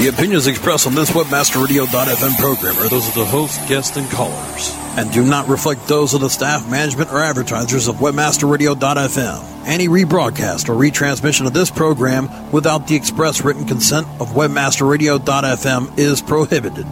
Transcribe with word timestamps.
The 0.00 0.08
opinions 0.08 0.46
expressed 0.46 0.86
on 0.86 0.94
this 0.94 1.10
WebmasterRadio.fm 1.10 2.38
program 2.38 2.74
are 2.78 2.88
those 2.88 3.06
of 3.06 3.12
the 3.12 3.26
host, 3.26 3.60
guests, 3.68 3.98
and 3.98 4.08
callers, 4.08 4.74
and 4.96 5.12
do 5.12 5.22
not 5.22 5.46
reflect 5.46 5.86
those 5.88 6.14
of 6.14 6.22
the 6.22 6.30
staff, 6.30 6.66
management, 6.70 7.12
or 7.12 7.18
advertisers 7.18 7.86
of 7.86 7.96
WebmasterRadio.fm. 7.96 9.66
Any 9.66 9.88
rebroadcast 9.88 10.70
or 10.70 10.74
retransmission 10.74 11.46
of 11.46 11.52
this 11.52 11.70
program 11.70 12.50
without 12.50 12.88
the 12.88 12.96
express 12.96 13.44
written 13.44 13.66
consent 13.66 14.06
of 14.20 14.28
WebmasterRadio.fm 14.28 15.98
is 15.98 16.22
prohibited. 16.22 16.86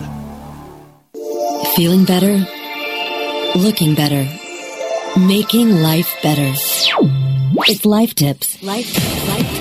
Feeling 1.77 2.05
better? 2.05 2.47
Looking 3.59 3.95
better? 3.95 4.29
Making 5.19 5.81
life 5.81 6.15
better. 6.23 6.53
It's 6.53 7.87
Life 7.87 8.15
Tips. 8.15 8.63
Life 8.63 8.95
Life. 9.29 9.58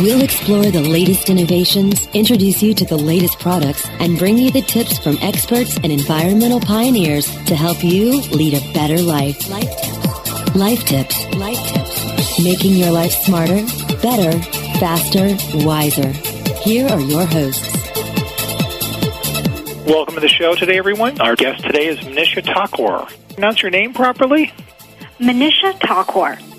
We'll 0.00 0.22
explore 0.22 0.64
the 0.64 0.80
latest 0.80 1.28
innovations, 1.28 2.08
introduce 2.14 2.62
you 2.62 2.72
to 2.72 2.86
the 2.86 2.96
latest 2.96 3.38
products, 3.38 3.86
and 3.98 4.18
bring 4.18 4.38
you 4.38 4.50
the 4.50 4.62
tips 4.62 4.98
from 4.98 5.18
experts 5.20 5.76
and 5.76 5.92
environmental 5.92 6.58
pioneers 6.58 7.26
to 7.44 7.54
help 7.54 7.84
you 7.84 8.22
lead 8.30 8.54
a 8.54 8.72
better 8.72 8.96
life. 8.96 9.50
Life 9.50 9.76
Tips. 9.76 10.56
Life 10.56 10.84
Tips. 10.86 11.34
Life 11.34 11.58
Tips. 11.66 12.42
Making 12.42 12.76
your 12.76 12.92
life 12.92 13.12
smarter, 13.12 13.62
better, 14.00 14.32
faster, 14.80 15.36
wiser. 15.66 16.12
Here 16.62 16.88
are 16.88 17.00
your 17.00 17.26
hosts. 17.26 17.68
Welcome 19.84 20.14
to 20.14 20.20
the 20.20 20.28
show 20.34 20.54
today, 20.54 20.78
everyone. 20.78 21.20
Our 21.20 21.36
guest 21.36 21.62
today 21.62 21.88
is 21.88 21.98
Manisha 21.98 22.42
Thakor. 22.42 23.12
Pronounce 23.34 23.60
your 23.60 23.70
name 23.70 23.92
properly? 23.92 24.50
Manisha 25.18 25.78
Thakor. 25.78 26.49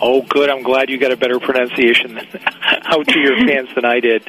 Oh, 0.00 0.22
good. 0.22 0.48
I'm 0.48 0.62
glad 0.62 0.88
you 0.88 0.98
got 0.98 1.12
a 1.12 1.16
better 1.16 1.38
pronunciation 1.38 2.18
out 2.84 3.06
to 3.08 3.18
your 3.18 3.36
fans 3.46 3.68
than 3.74 3.84
I 3.84 4.00
did. 4.00 4.26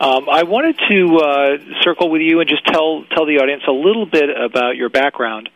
Um, 0.00 0.28
I 0.28 0.42
wanted 0.42 0.76
to 0.88 1.16
uh, 1.18 1.82
circle 1.82 2.10
with 2.10 2.20
you 2.20 2.40
and 2.40 2.48
just 2.48 2.64
tell 2.66 3.04
tell 3.14 3.26
the 3.26 3.38
audience 3.38 3.62
a 3.68 3.72
little 3.72 4.06
bit 4.06 4.28
about 4.28 4.76
your 4.76 4.88
background. 4.88 5.48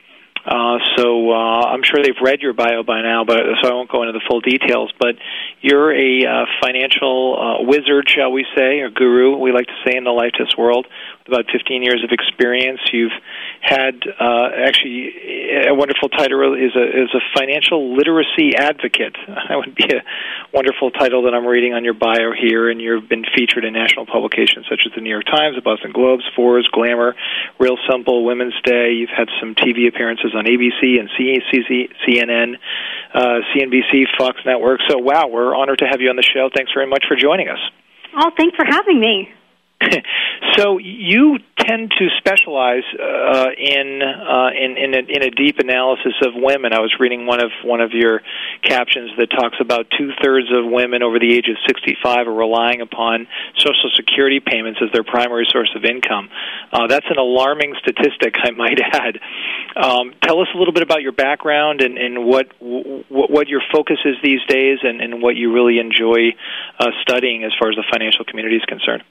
Uh, 0.45 0.79
so 0.97 1.31
uh, 1.31 1.63
I'm 1.69 1.83
sure 1.83 2.03
they've 2.03 2.23
read 2.23 2.41
your 2.41 2.53
bio 2.53 2.83
by 2.83 3.03
now, 3.03 3.25
but 3.25 3.39
so 3.63 3.69
I 3.69 3.75
won't 3.75 3.91
go 3.91 4.03
into 4.03 4.13
the 4.13 4.25
full 4.29 4.41
details. 4.41 4.93
But 4.99 5.17
you're 5.61 5.93
a 5.93 6.25
uh, 6.25 6.47
financial 6.63 7.37
uh, 7.39 7.63
wizard, 7.65 8.09
shall 8.09 8.33
we 8.33 8.47
say, 8.57 8.81
or 8.81 8.91
guru, 8.91 9.37
we 9.37 9.53
like 9.53 9.67
to 9.67 9.79
say 9.87 9.97
in 9.97 10.05
the 10.05 10.11
Life 10.11 10.33
Tips 10.39 10.57
world, 10.57 10.87
with 11.27 11.29
about 11.29 11.51
15 11.53 11.83
years 11.83 12.03
of 12.05 12.11
experience. 12.13 12.81
You've 12.93 13.13
had 13.61 14.01
uh, 14.19 14.49
actually 14.57 15.67
a 15.69 15.75
wonderful 15.75 16.09
title 16.09 16.55
is 16.55 16.75
a 16.77 16.87
is 17.03 17.11
a 17.15 17.21
financial 17.37 17.97
literacy 17.97 18.57
advocate. 18.57 19.17
That 19.49 19.57
would 19.57 19.75
be 19.75 19.85
a 19.85 20.05
wonderful 20.53 20.91
title 20.91 21.23
that 21.23 21.33
I'm 21.33 21.47
reading 21.47 21.73
on 21.73 21.83
your 21.83 21.95
bio 21.95 22.33
here. 22.37 22.69
And 22.69 22.83
you've 22.83 23.09
been 23.09 23.25
featured 23.35 23.65
in 23.65 23.73
national 23.73 24.05
publications 24.05 24.67
such 24.69 24.83
as 24.85 24.93
the 24.95 25.01
New 25.01 25.09
York 25.09 25.25
Times, 25.25 25.57
the 25.57 25.63
Boston 25.63 25.93
Globe, 25.93 26.21
Forbes, 26.37 26.69
Glamour, 26.69 27.17
Real 27.59 27.79
Simple, 27.89 28.27
Women's 28.27 28.61
Day. 28.63 28.93
You've 28.93 29.15
had 29.17 29.29
some 29.41 29.55
TV 29.55 29.89
appearances 29.89 30.28
on 30.35 30.45
ABC 30.45 30.99
and 30.99 31.09
CNN, 31.19 32.55
uh, 33.15 33.41
CNBC, 33.55 34.05
Fox 34.19 34.39
Network. 34.45 34.81
So 34.89 34.99
wow, 34.99 35.29
we're 35.29 35.55
honored 35.55 35.79
to 35.79 35.87
have 35.87 36.01
you 36.01 36.11
on 36.11 36.17
the 36.17 36.23
show. 36.23 36.51
Thanks 36.55 36.73
very 36.75 36.87
much 36.87 37.05
for 37.09 37.17
joining 37.17 37.49
us. 37.49 37.59
Oh, 38.17 38.31
thanks 38.37 38.57
for 38.57 38.65
having 38.65 39.01
me. 39.01 39.29
so 40.57 40.79
you 40.79 41.39
tend 41.57 41.93
to 41.99 42.09
specialize 42.19 42.83
uh, 42.99 43.47
in, 43.57 44.03
uh, 44.03 44.51
in 44.51 44.77
in 44.77 44.95
a, 44.95 44.99
in 44.99 45.23
a 45.23 45.31
deep 45.31 45.59
analysis 45.59 46.15
of 46.27 46.33
women. 46.35 46.73
I 46.73 46.81
was 46.81 46.95
reading 46.99 47.27
one 47.27 47.43
of 47.43 47.51
one 47.63 47.81
of 47.81 47.93
your 47.93 48.21
captions 48.63 49.11
that 49.19 49.31
talks 49.31 49.57
about 49.61 49.87
two 49.97 50.11
thirds 50.23 50.49
of 50.51 50.65
women 50.67 51.03
over 51.03 51.19
the 51.19 51.33
age 51.33 51.47
of 51.49 51.57
65 51.67 52.27
are 52.27 52.33
relying 52.33 52.81
upon 52.81 53.29
Social 53.57 53.91
Security 53.95 54.41
payments 54.41 54.81
as 54.83 54.91
their 54.93 55.05
primary 55.05 55.47
source 55.51 55.71
of 55.77 55.85
income. 55.85 56.29
Uh, 56.73 56.89
that's 56.89 57.07
an 57.11 57.19
alarming 57.19 57.75
statistic, 57.79 58.35
I 58.43 58.51
might 58.51 58.81
add. 58.81 59.19
Um, 59.77 60.15
tell 60.23 60.41
us 60.41 60.49
a 60.55 60.59
little 60.59 60.75
bit 60.75 60.83
about 60.83 61.03
your 61.03 61.13
background 61.13 61.83
and, 61.83 61.99
and 61.99 62.27
what, 62.27 62.49
what 62.61 63.31
what 63.31 63.49
your 63.49 63.63
focus 63.73 63.99
is 64.05 64.17
these 64.23 64.41
days, 64.49 64.79
and, 64.83 65.01
and 65.01 65.23
what 65.23 65.37
you 65.37 65.53
really 65.53 65.79
enjoy 65.79 66.35
uh, 66.81 66.91
studying 67.03 67.45
as 67.45 67.53
far 67.61 67.71
as 67.71 67.77
the 67.77 67.85
financial 67.93 68.25
community 68.25 68.57
is 68.57 68.65
concerned. 68.65 69.05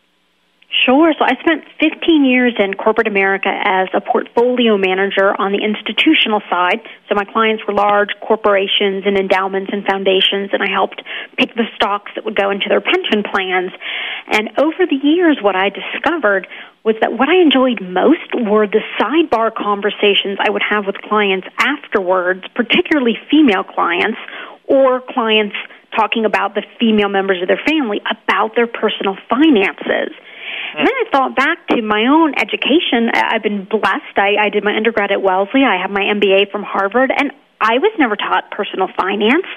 Sure. 0.70 1.14
So 1.18 1.24
I 1.24 1.40
spent 1.40 1.64
15 1.80 2.26
years 2.26 2.54
in 2.60 2.74
corporate 2.74 3.08
America 3.08 3.48
as 3.48 3.88
a 3.94 4.02
portfolio 4.02 4.78
manager 4.78 5.32
on 5.40 5.54
the 5.54 5.64
institutional 5.64 6.42
side. 6.50 6.82
So 7.08 7.16
my 7.16 7.24
clients 7.24 7.64
were 7.66 7.74
large 7.74 8.10
corporations 8.20 9.08
and 9.08 9.18
endowments 9.18 9.72
and 9.72 9.86
foundations, 9.86 10.52
and 10.52 10.62
I 10.62 10.70
helped 10.70 11.02
pick 11.38 11.56
the 11.56 11.64
stocks 11.76 12.12
that 12.16 12.26
would 12.26 12.36
go 12.36 12.52
into 12.52 12.68
their 12.68 12.82
pension 12.82 13.24
plans. 13.24 13.72
And 14.28 14.60
over 14.60 14.84
the 14.84 15.00
years, 15.02 15.40
what 15.42 15.56
I 15.56 15.70
discovered 15.70 16.48
was 16.84 16.96
that 17.00 17.14
what 17.14 17.30
I 17.30 17.40
enjoyed 17.40 17.80
most 17.82 18.36
were 18.36 18.68
the 18.68 18.84
sidebar 19.00 19.56
conversations 19.56 20.38
I 20.40 20.50
would 20.50 20.64
have 20.70 20.86
with 20.86 20.96
clients 21.00 21.48
afterwards, 21.60 22.44
particularly 22.56 23.16
female 23.32 23.64
clients 23.64 24.20
or 24.68 25.00
clients 25.00 25.56
talking 25.96 26.26
about 26.26 26.56
the 26.56 26.64
female 26.78 27.10
members 27.10 27.42
of 27.42 27.48
their 27.48 27.62
family 27.66 28.02
about 28.12 28.56
their 28.56 28.68
personal 28.68 29.16
finances. 29.30 30.12
And 30.76 30.88
then 30.88 30.94
I 30.94 31.06
thought 31.12 31.36
back 31.36 31.68
to 31.70 31.82
my 31.82 32.06
own 32.10 32.34
education. 32.38 33.10
I've 33.14 33.44
been 33.44 33.66
blessed. 33.66 34.16
I, 34.18 34.36
I 34.40 34.50
did 34.50 34.64
my 34.64 34.76
undergrad 34.76 35.12
at 35.12 35.22
Wellesley. 35.22 35.64
I 35.64 35.82
have 35.82 35.92
my 35.92 36.02
MBA 36.02 36.52
from 36.52 36.64
Harvard, 36.64 37.12
and 37.16 37.32
I 37.62 37.80
was 37.80 37.92
never 37.98 38.16
taught 38.16 38.52
personal 38.52 38.88
finance. 38.96 39.48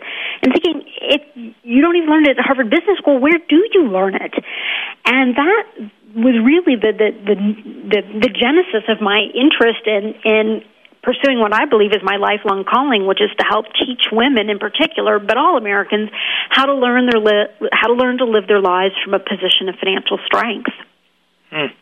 And 0.43 0.53
thinking, 0.53 0.83
if 1.03 1.23
you 1.63 1.83
don't 1.83 1.97
even 1.97 2.09
learn 2.09 2.25
it 2.25 2.39
at 2.39 2.45
Harvard 2.45 2.71
Business 2.71 2.99
School, 2.99 3.19
where 3.19 3.39
do 3.39 3.69
you 3.73 3.89
learn 3.89 4.15
it? 4.15 4.35
And 5.05 5.37
that 5.37 5.65
was 6.15 6.35
really 6.43 6.75
the 6.77 6.93
the 6.93 7.11
the 7.13 7.37
the, 7.37 8.01
the 8.27 8.31
genesis 8.33 8.89
of 8.89 9.01
my 9.01 9.21
interest 9.35 9.87
in 9.87 10.15
in 10.25 10.63
pursuing 11.03 11.41
what 11.41 11.53
I 11.55 11.65
believe 11.65 11.93
is 11.93 12.03
my 12.03 12.17
lifelong 12.17 12.65
calling, 12.65 13.07
which 13.07 13.21
is 13.21 13.31
to 13.39 13.45
help 13.49 13.67
teach 13.73 14.13
women 14.13 14.51
in 14.51 14.59
particular, 14.59 15.19
but 15.19 15.37
all 15.37 15.57
Americans, 15.57 16.11
how 16.51 16.67
to 16.67 16.75
learn 16.75 17.09
their 17.09 17.21
li- 17.21 17.69
how 17.73 17.89
to 17.89 17.95
learn 17.95 18.19
to 18.19 18.25
live 18.25 18.47
their 18.49 18.61
lives 18.61 18.95
from 19.05 19.15
a 19.15 19.21
position 19.21 19.69
of 19.69 19.77
financial 19.81 20.19
strength. 20.27 20.71
Hmm. 21.51 21.75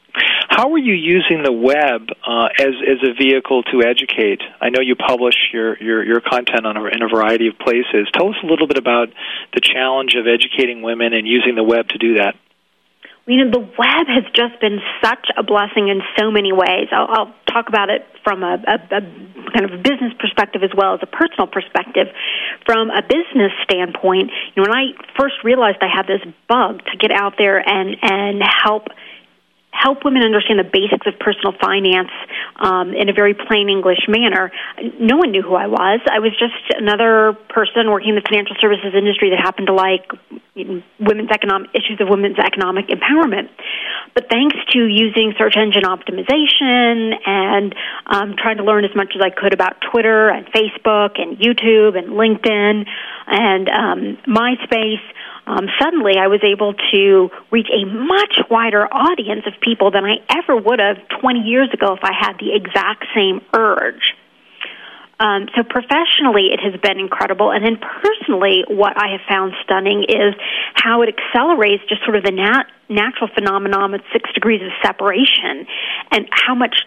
How 0.49 0.73
are 0.73 0.79
you 0.79 0.95
using 0.95 1.43
the 1.45 1.53
web 1.53 2.09
uh, 2.27 2.49
as 2.59 2.75
as 2.83 2.99
a 3.05 3.13
vehicle 3.15 3.63
to 3.65 3.85
educate? 3.87 4.41
I 4.61 4.71
know 4.71 4.81
you 4.81 4.97
publish 4.97 5.37
your 5.53 5.77
your, 5.79 6.05
your 6.05 6.21
content 6.21 6.67
on 6.67 6.77
a, 6.77 6.85
in 6.87 7.03
a 7.03 7.09
variety 7.09 7.49
of 7.49 7.59
places. 7.59 8.09
Tell 8.15 8.29
us 8.31 8.37
a 8.43 8.47
little 8.47 8.67
bit 8.67 8.79
about 8.79 9.09
the 9.55 9.61
challenge 9.61 10.15
of 10.17 10.27
educating 10.27 10.83
women 10.83 11.13
and 11.13 11.29
using 11.29 11.55
the 11.55 11.63
web 11.63 11.89
to 11.89 11.99
do 11.99 12.15
that. 12.15 12.35
You 13.29 13.45
know, 13.45 13.51
the 13.53 13.61
web 13.61 14.09
has 14.09 14.25
just 14.33 14.59
been 14.59 14.81
such 15.05 15.29
a 15.37 15.45
blessing 15.45 15.93
in 15.93 16.01
so 16.19 16.31
many 16.31 16.51
ways. 16.51 16.89
I'll, 16.91 17.07
I'll 17.13 17.35
talk 17.53 17.69
about 17.69 17.91
it 17.91 18.01
from 18.25 18.43
a, 18.43 18.57
a, 18.57 18.77
a 18.89 19.01
kind 19.53 19.69
of 19.69 19.83
business 19.85 20.17
perspective 20.19 20.63
as 20.65 20.71
well 20.75 20.95
as 20.95 21.01
a 21.03 21.07
personal 21.13 21.47
perspective. 21.47 22.09
From 22.65 22.89
a 22.89 23.03
business 23.05 23.53
standpoint, 23.69 24.33
you 24.57 24.65
know, 24.65 24.65
when 24.65 24.73
I 24.73 24.97
first 25.21 25.45
realized 25.45 25.77
I 25.85 25.93
had 25.93 26.09
this 26.09 26.25
bug 26.49 26.81
to 26.89 26.97
get 26.97 27.13
out 27.13 27.35
there 27.37 27.61
and 27.61 27.97
and 28.01 28.41
help 28.43 28.89
help 29.79 30.05
women 30.05 30.23
understand 30.23 30.59
the 30.59 30.67
basics 30.67 31.07
of 31.07 31.15
personal 31.23 31.55
finance 31.63 32.11
um, 32.59 32.95
in 32.95 33.09
a 33.09 33.13
very 33.13 33.35
plain 33.35 33.71
English 33.71 34.03
manner. 34.09 34.51
No 34.99 35.17
one 35.17 35.31
knew 35.31 35.43
who 35.43 35.55
I 35.55 35.67
was. 35.67 36.01
I 36.11 36.19
was 36.19 36.33
just 36.35 36.59
another 36.75 37.39
person 37.49 37.91
working 37.91 38.11
in 38.11 38.17
the 38.17 38.27
financial 38.27 38.57
services 38.61 38.93
industry 38.95 39.31
that 39.31 39.39
happened 39.39 39.69
to 39.69 39.75
like 39.75 40.11
women's 40.99 41.31
economic 41.31 41.71
issues 41.75 42.01
of 42.01 42.09
women's 42.11 42.39
economic 42.39 42.89
empowerment. 42.89 43.49
But 44.15 44.27
thanks 44.31 44.57
to 44.75 44.87
using 44.87 45.35
search 45.39 45.55
engine 45.57 45.87
optimization 45.87 47.15
and 47.25 47.75
um, 48.07 48.35
trying 48.37 48.57
to 48.59 48.65
learn 48.65 48.85
as 48.85 48.95
much 48.97 49.15
as 49.15 49.23
I 49.23 49.31
could 49.31 49.55
about 49.55 49.77
Twitter 49.93 50.29
and 50.29 50.47
Facebook 50.51 51.21
and 51.21 51.39
YouTube 51.39 51.97
and 51.97 52.19
LinkedIn 52.19 52.87
and 53.29 53.69
um, 53.69 54.19
MySpace 54.27 55.05
um, 55.49 55.67
suddenly 55.81 56.21
I 56.21 56.29
was 56.29 56.41
able 56.45 56.75
to 56.93 57.31
reach 57.51 57.69
a 57.73 57.87
much 57.87 58.37
wider 58.51 58.85
audience 58.85 59.47
of 59.47 59.55
people 59.61 59.91
than 59.91 60.05
I 60.05 60.21
ever 60.29 60.55
would 60.55 60.79
have 60.79 60.99
20 61.21 61.41
years 61.41 61.71
ago 61.73 61.95
if 61.95 62.05
I 62.05 62.13
had 62.13 62.35
the 62.39 62.55
exact 62.55 63.07
same 63.17 63.41
urge. 63.57 64.13
Um, 65.21 65.49
so 65.57 65.65
professionally, 65.65 66.53
it 66.53 66.61
has 66.61 66.79
been 66.81 67.01
incredible, 67.01 67.51
and 67.51 67.65
then 67.65 67.81
personally, 67.81 68.63
what 68.69 68.93
I 68.95 69.19
have 69.19 69.23
found 69.29 69.53
stunning 69.65 70.05
is 70.05 70.35
how 70.75 71.03
it 71.03 71.09
accelerates 71.09 71.83
just 71.89 72.05
sort 72.05 72.15
of 72.15 72.23
the 72.23 72.31
nat- 72.31 72.71
natural 72.89 73.29
phenomenon 73.35 73.95
of 73.95 74.01
six 74.13 74.31
degrees 74.33 74.63
of 74.63 74.71
separation, 74.81 75.67
and 76.13 76.29
how 76.31 76.55
much 76.55 76.87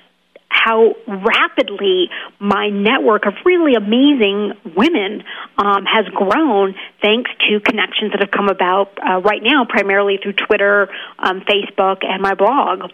how 0.52 0.96
rapidly 1.08 2.10
my 2.40 2.70
network 2.70 3.26
of 3.26 3.34
really 3.46 3.74
amazing 3.76 4.52
women 4.76 5.24
um, 5.58 5.86
has 5.86 6.06
grown 6.14 6.76
thanks 7.02 7.32
to 7.48 7.60
connections 7.62 8.12
that 8.12 8.20
have 8.20 8.32
come 8.32 8.50
about 8.50 8.92
uh, 9.00 9.22
right 9.22 9.42
now, 9.42 9.66
primarily 9.68 10.20
through 10.22 10.34
Twitter, 10.34 10.90
um, 11.18 11.42
Facebook, 11.42 12.06
and 12.06 12.22
my 12.22 12.36
blog. 12.36 12.92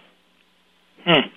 Hmm. 1.04 1.28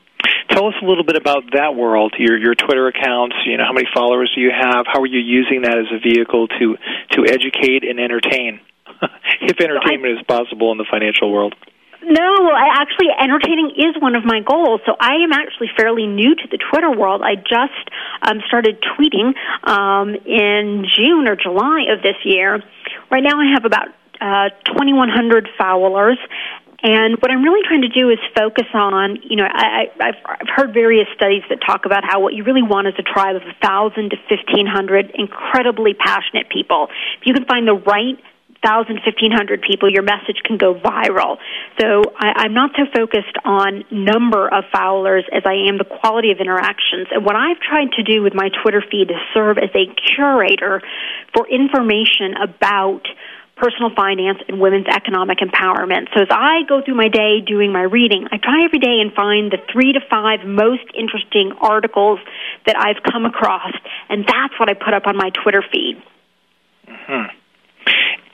Tell 0.51 0.67
us 0.67 0.75
a 0.83 0.85
little 0.85 1.05
bit 1.05 1.17
about 1.17 1.45
that 1.55 1.75
world, 1.75 2.15
your 2.19 2.37
your 2.37 2.55
Twitter 2.55 2.87
accounts. 2.89 3.37
You 3.47 3.57
know, 3.57 3.65
how 3.65 3.73
many 3.73 3.89
followers 3.95 4.31
do 4.35 4.43
you 4.43 4.51
have? 4.51 4.85
How 4.87 5.01
are 5.01 5.07
you 5.07 5.21
using 5.21 5.63
that 5.63 5.79
as 5.79 5.87
a 5.91 5.99
vehicle 5.99 6.49
to 6.49 6.77
to 7.13 7.21
educate 7.27 7.89
and 7.89 7.99
entertain, 7.99 8.61
if 9.41 9.59
entertainment 9.59 10.19
is 10.19 10.27
possible 10.27 10.71
in 10.73 10.79
the 10.79 10.87
financial 10.91 11.33
world? 11.33 11.55
No, 12.03 12.51
I 12.51 12.81
actually 12.81 13.09
entertaining 13.13 13.73
is 13.77 14.01
one 14.01 14.15
of 14.15 14.25
my 14.25 14.41
goals. 14.41 14.81
So 14.87 14.97
I 14.99 15.23
am 15.23 15.33
actually 15.33 15.69
fairly 15.77 16.07
new 16.07 16.35
to 16.35 16.49
the 16.51 16.59
Twitter 16.59 16.91
world. 16.91 17.23
I 17.23 17.37
just 17.37 17.91
um, 18.23 18.41
started 18.47 18.83
tweeting 18.97 19.35
um, 19.69 20.15
in 20.15 20.87
June 20.97 21.29
or 21.29 21.37
July 21.37 21.87
of 21.93 22.03
this 22.03 22.17
year. 22.25 22.63
Right 23.11 23.23
now, 23.23 23.39
I 23.39 23.53
have 23.53 23.65
about 23.65 23.89
uh, 24.21 24.49
2,100 24.65 25.49
followers, 25.59 26.19
and 26.83 27.21
what 27.21 27.31
I'm 27.31 27.43
really 27.43 27.61
trying 27.69 27.83
to 27.83 27.89
do 27.89 28.09
is 28.09 28.19
focus 28.35 28.67
on, 28.73 29.19
you 29.29 29.37
know, 29.37 29.45
I, 29.45 29.93
I've, 30.01 30.17
I've 30.25 30.49
heard 30.49 30.73
various 30.73 31.07
studies 31.15 31.43
that 31.51 31.61
talk 31.61 31.85
about 31.85 32.05
how 32.05 32.21
what 32.21 32.33
you 32.33 32.45
really 32.45 32.63
want 32.63 32.89
is 32.89 32.95
a 32.99 33.03
tribe 33.03 33.37
of 33.37 33.43
1,000 33.43 34.11
to 34.11 34.17
1,500 34.31 35.13
incredibly 35.15 35.93
passionate 35.93 36.49
people. 36.49 36.89
If 37.21 37.27
you 37.27 37.35
can 37.35 37.45
find 37.45 37.69
the 37.69 37.75
right 37.75 38.17
thousand, 38.63 39.01
fifteen 39.05 39.33
hundred 39.33 39.63
people, 39.63 39.91
your 39.91 40.03
message 40.03 40.41
can 40.45 40.57
go 40.57 40.75
viral. 40.75 41.39
So 41.81 42.03
I, 42.17 42.45
I'm 42.45 42.55
not 42.55 42.71
so 42.77 42.85
focused 42.95 43.37
on 43.45 43.85
number 43.91 44.49
of 44.49 44.65
followers 44.73 45.25
as 45.33 45.43
I 45.47 45.69
am 45.69 45.79
the 45.79 45.85
quality 45.85 46.31
of 46.31 46.39
interactions. 46.39 47.09
And 47.11 47.25
what 47.25 47.37
I've 47.37 47.61
tried 47.61 47.93
to 47.97 48.03
do 48.03 48.23
with 48.23 48.35
my 48.35 48.51
Twitter 48.63 48.83
feed 48.91 49.11
is 49.11 49.17
serve 49.33 49.59
as 49.59 49.71
a 49.75 49.87
curator 50.15 50.83
for 51.35 51.49
information 51.49 52.35
about 52.43 53.03
personal 53.57 53.91
finance 53.95 54.39
and 54.49 54.59
women's 54.59 54.87
economic 54.87 55.39
empowerment. 55.39 56.09
So 56.17 56.23
as 56.23 56.29
I 56.31 56.63
go 56.67 56.81
through 56.83 56.95
my 56.95 57.09
day 57.09 57.41
doing 57.45 57.73
my 57.73 57.83
reading, 57.83 58.27
I 58.33 58.39
try 58.39 58.65
every 58.65 58.79
day 58.79 59.01
and 59.01 59.13
find 59.13 59.53
the 59.53 59.59
three 59.71 59.93
to 59.93 60.01
five 60.11 60.47
most 60.47 60.85
interesting 60.97 61.53
articles 61.61 62.21
that 62.65 62.77
I've 62.79 63.03
come 63.03 63.27
across, 63.27 63.73
and 64.09 64.25
that's 64.27 64.59
what 64.59 64.71
I 64.71 64.75
put 64.75 64.95
up 64.95 65.07
on 65.07 65.17
my 65.17 65.29
Twitter 65.31 65.63
feed. 65.71 66.03
Mm-hmm. 66.89 67.37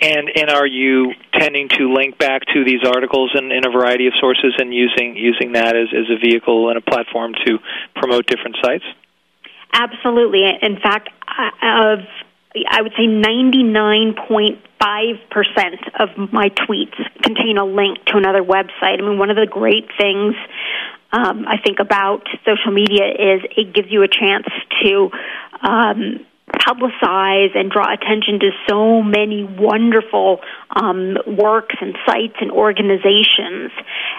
And 0.01 0.31
and 0.37 0.51
are 0.51 0.67
you 0.67 1.15
tending 1.33 1.69
to 1.71 1.93
link 1.93 2.19
back 2.19 2.43
to 2.53 2.65
these 2.65 2.85
articles 2.85 3.33
in, 3.35 3.51
in 3.51 3.67
a 3.67 3.71
variety 3.71 4.07
of 4.07 4.13
sources 4.21 4.55
and 4.59 4.73
using 4.75 5.17
using 5.17 5.53
that 5.53 5.75
as, 5.75 5.89
as 5.93 6.11
a 6.11 6.19
vehicle 6.21 6.69
and 6.69 6.77
a 6.77 6.83
platform 6.83 7.33
to 7.47 7.59
promote 7.95 8.27
different 8.27 8.57
sites? 8.63 8.85
Absolutely. 9.73 10.45
In 10.61 10.79
fact, 10.81 11.09
of 11.63 12.01
I 12.69 12.83
would 12.83 12.93
say 12.93 13.07
99.5% 13.07 14.61
of 15.99 16.33
my 16.33 16.49
tweets 16.51 16.97
contain 17.23 17.59
a 17.59 17.65
link 17.65 18.05
to 18.07 18.17
another 18.17 18.43
website. 18.43 18.99
I 18.99 19.03
mean, 19.03 19.19
one 19.19 19.31
of 19.31 19.37
the 19.37 19.47
great 19.47 19.89
things 19.99 20.35
um, 21.13 21.47
I 21.47 21.59
think 21.59 21.79
about 21.81 22.27
social 22.45 22.73
media 22.73 23.07
is 23.07 23.43
it 23.57 23.73
gives 23.75 23.89
you 23.91 24.03
a 24.03 24.09
chance 24.09 24.47
to 24.83 25.11
um, 25.63 26.27
publicize 26.67 27.57
and 27.57 27.71
draw 27.71 27.93
attention 27.93 28.41
to 28.41 28.51
so 28.69 29.03
many 29.03 29.45
wonderful 29.45 30.41
um, 30.75 31.17
works 31.27 31.77
and 31.81 31.97
sites 32.05 32.35
and 32.41 32.51
organizations. 32.51 33.71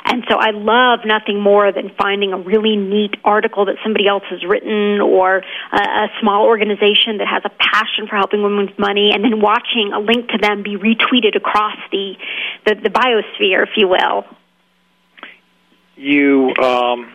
And 0.06 0.24
so 0.30 0.38
I 0.38 0.52
love 0.52 1.00
nothing 1.06 1.42
more 1.42 1.72
than 1.72 1.92
finding 2.00 2.32
a 2.34 2.38
really 2.38 2.76
neat 2.78 3.16
article 3.24 3.66
that 3.66 3.76
somebody 3.84 4.08
else 4.08 4.24
has 4.30 4.44
written 4.48 5.02
or 5.02 5.44
a, 5.74 5.78
a 5.78 6.08
small 6.22 6.46
organization 6.46 7.18
that 7.18 7.28
has 7.28 7.44
a 7.44 7.50
passion 7.50 8.08
for 8.08 8.16
helping 8.16 8.42
women 8.42 8.68
with 8.68 8.80
money 8.80 9.12
and 9.14 9.24
then 9.24 9.42
watching 9.42 9.92
a 9.94 10.00
link 10.00 10.30
to 10.30 10.38
them 10.38 10.64
be 10.64 10.78
retweeted 10.78 11.36
across 11.36 11.78
the, 11.92 12.14
the, 12.66 12.76
the 12.76 12.90
biosphere, 12.90 13.64
if 13.64 13.76
you 13.76 13.88
will. 13.88 14.26
You, 15.98 16.54
um, 16.62 17.12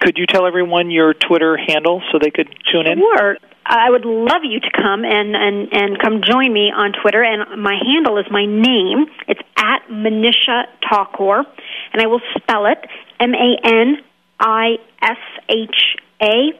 could 0.00 0.18
you 0.18 0.26
tell 0.26 0.46
everyone 0.46 0.90
your 0.90 1.14
Twitter 1.14 1.56
handle 1.56 2.02
so 2.10 2.18
they 2.18 2.30
could 2.30 2.48
tune 2.70 2.86
in? 2.86 2.98
Sure. 2.98 3.36
I 3.64 3.90
would 3.90 4.04
love 4.04 4.42
you 4.44 4.60
to 4.60 4.70
come 4.74 5.04
and, 5.04 5.36
and, 5.36 5.72
and 5.72 5.98
come 5.98 6.20
join 6.22 6.52
me 6.52 6.72
on 6.74 6.92
Twitter. 7.00 7.22
And 7.22 7.62
my 7.62 7.76
handle 7.86 8.18
is 8.18 8.26
my 8.30 8.44
name. 8.44 9.06
It's 9.28 9.40
at 9.56 9.86
Manisha 9.88 10.64
Thakor. 10.82 11.44
And 11.92 12.02
I 12.02 12.06
will 12.06 12.20
spell 12.36 12.66
it 12.66 12.78
M 13.20 13.34
A 13.34 13.56
N 13.64 13.98
I 14.40 14.78
S 15.00 15.18
H 15.48 15.96
A 16.20 16.52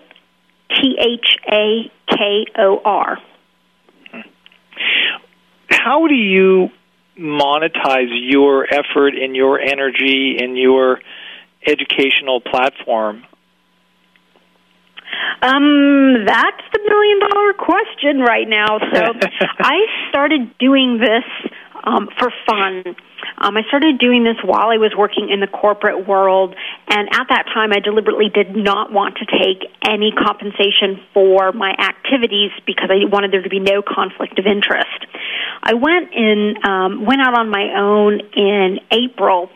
T 0.70 0.96
H 0.98 1.36
A 1.50 1.90
K 2.08 2.44
O 2.58 2.80
R. 2.84 3.18
How 5.68 6.06
do 6.06 6.14
you 6.14 6.68
monetize 7.18 8.08
your 8.10 8.66
effort 8.72 9.14
and 9.20 9.34
your 9.34 9.58
energy 9.60 10.36
and 10.40 10.56
your 10.56 11.00
educational 11.66 12.40
platform 12.40 13.24
um, 15.42 16.24
that's 16.24 16.64
the 16.72 16.80
million 16.86 17.18
dollar 17.18 17.52
question 17.52 18.20
right 18.20 18.48
now. 18.48 18.78
So 18.78 19.02
I 19.58 19.76
started 20.08 20.56
doing 20.58 20.98
this 20.98 21.24
um, 21.84 22.08
for 22.18 22.32
fun. 22.46 22.96
Um, 23.38 23.56
I 23.56 23.62
started 23.66 23.98
doing 23.98 24.22
this 24.24 24.36
while 24.44 24.70
I 24.70 24.78
was 24.78 24.92
working 24.96 25.30
in 25.30 25.40
the 25.40 25.46
corporate 25.46 26.06
world, 26.06 26.54
and 26.88 27.08
at 27.12 27.26
that 27.28 27.46
time, 27.52 27.72
I 27.72 27.80
deliberately 27.80 28.30
did 28.32 28.54
not 28.54 28.92
want 28.92 29.18
to 29.18 29.26
take 29.26 29.66
any 29.84 30.12
compensation 30.12 31.00
for 31.12 31.50
my 31.52 31.70
activities 31.70 32.50
because 32.66 32.90
I 32.90 33.06
wanted 33.10 33.32
there 33.32 33.42
to 33.42 33.48
be 33.48 33.58
no 33.58 33.82
conflict 33.82 34.38
of 34.38 34.46
interest. 34.46 35.06
I 35.62 35.74
went 35.74 36.12
in, 36.14 36.54
um, 36.66 37.04
went 37.04 37.20
out 37.20 37.38
on 37.38 37.48
my 37.48 37.74
own 37.78 38.20
in 38.34 38.78
April 38.90 39.50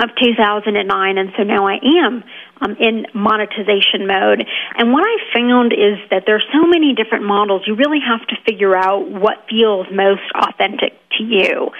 of 0.00 0.10
2009, 0.22 1.18
and 1.18 1.30
so 1.36 1.42
now 1.42 1.66
I 1.66 1.78
am 1.82 2.24
um, 2.60 2.76
in 2.80 3.06
monetization 3.14 4.06
mode. 4.06 4.44
And 4.76 4.92
what 4.92 5.04
I 5.04 5.16
found 5.32 5.72
is 5.72 5.98
that 6.10 6.24
there's 6.26 6.44
so 6.52 6.66
many 6.66 6.94
different 6.94 7.24
models. 7.24 7.62
You 7.66 7.76
really 7.76 8.00
have 8.00 8.26
to 8.28 8.36
figure 8.46 8.76
out 8.76 9.08
what 9.10 9.46
feels 9.48 9.86
most 9.92 10.26
authentic 10.34 10.92
to 11.18 11.24
you. 11.24 11.70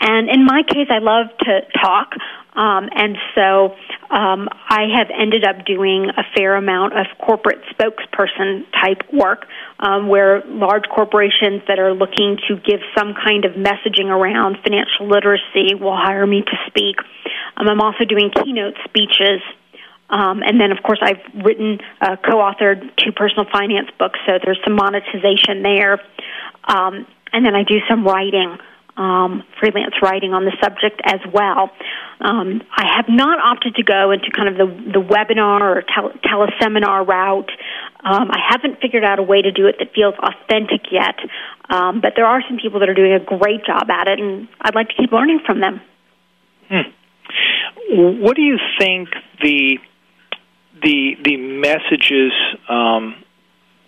And 0.00 0.28
in 0.28 0.44
my 0.44 0.62
case, 0.62 0.88
I 0.90 0.98
love 0.98 1.26
to 1.40 1.60
talk. 1.80 2.12
Um, 2.54 2.88
and 2.92 3.16
so 3.34 3.74
um, 4.08 4.48
I 4.68 4.88
have 4.96 5.08
ended 5.12 5.44
up 5.44 5.66
doing 5.66 6.08
a 6.16 6.22
fair 6.34 6.56
amount 6.56 6.98
of 6.98 7.06
corporate 7.18 7.60
spokesperson 7.72 8.64
type 8.72 9.02
work 9.12 9.46
um, 9.80 10.08
where 10.08 10.42
large 10.46 10.84
corporations 10.88 11.62
that 11.68 11.78
are 11.78 11.92
looking 11.92 12.38
to 12.48 12.56
give 12.56 12.80
some 12.96 13.14
kind 13.14 13.44
of 13.44 13.52
messaging 13.52 14.08
around 14.08 14.56
financial 14.62 15.06
literacy 15.08 15.74
will 15.74 15.96
hire 15.96 16.26
me 16.26 16.42
to 16.42 16.56
speak. 16.66 16.96
Um, 17.56 17.68
I'm 17.68 17.80
also 17.80 18.04
doing 18.04 18.30
keynote 18.30 18.74
speeches 18.88 19.42
um, 20.08 20.42
and 20.42 20.60
then, 20.60 20.70
of 20.70 20.82
course, 20.82 21.00
I've 21.02 21.20
written, 21.44 21.78
uh, 22.00 22.16
co-authored 22.24 22.96
two 22.96 23.12
personal 23.12 23.44
finance 23.50 23.90
books, 23.98 24.18
so 24.26 24.38
there's 24.44 24.60
some 24.64 24.76
monetization 24.76 25.62
there. 25.62 26.00
Um, 26.64 27.06
and 27.32 27.44
then 27.44 27.54
I 27.54 27.64
do 27.64 27.78
some 27.88 28.04
writing, 28.04 28.56
um, 28.96 29.44
freelance 29.60 29.94
writing 30.02 30.32
on 30.32 30.44
the 30.44 30.56
subject 30.62 31.00
as 31.04 31.20
well. 31.32 31.70
Um, 32.20 32.62
I 32.74 32.96
have 32.96 33.06
not 33.08 33.38
opted 33.38 33.74
to 33.76 33.82
go 33.82 34.10
into 34.10 34.30
kind 34.30 34.48
of 34.48 34.56
the, 34.56 34.92
the 34.92 35.04
webinar 35.04 35.60
or 35.60 35.82
tele- 35.82 36.18
teleseminar 36.24 37.06
route. 37.06 37.50
Um, 38.02 38.30
I 38.30 38.38
haven't 38.50 38.80
figured 38.80 39.04
out 39.04 39.18
a 39.18 39.22
way 39.22 39.42
to 39.42 39.52
do 39.52 39.66
it 39.66 39.76
that 39.78 39.92
feels 39.94 40.14
authentic 40.16 40.90
yet, 40.90 41.16
um, 41.68 42.00
but 42.00 42.12
there 42.16 42.26
are 42.26 42.42
some 42.48 42.58
people 42.58 42.80
that 42.80 42.88
are 42.88 42.94
doing 42.94 43.12
a 43.12 43.20
great 43.20 43.64
job 43.66 43.90
at 43.90 44.08
it, 44.08 44.18
and 44.18 44.48
I'd 44.60 44.74
like 44.74 44.88
to 44.88 44.94
keep 44.94 45.12
learning 45.12 45.40
from 45.44 45.60
them. 45.60 45.80
Hmm. 46.70 46.90
What 47.90 48.34
do 48.36 48.42
you 48.42 48.58
think 48.78 49.10
the 49.42 49.78
the 50.82 51.16
the 51.22 51.36
messages 51.36 52.32
um, 52.68 53.14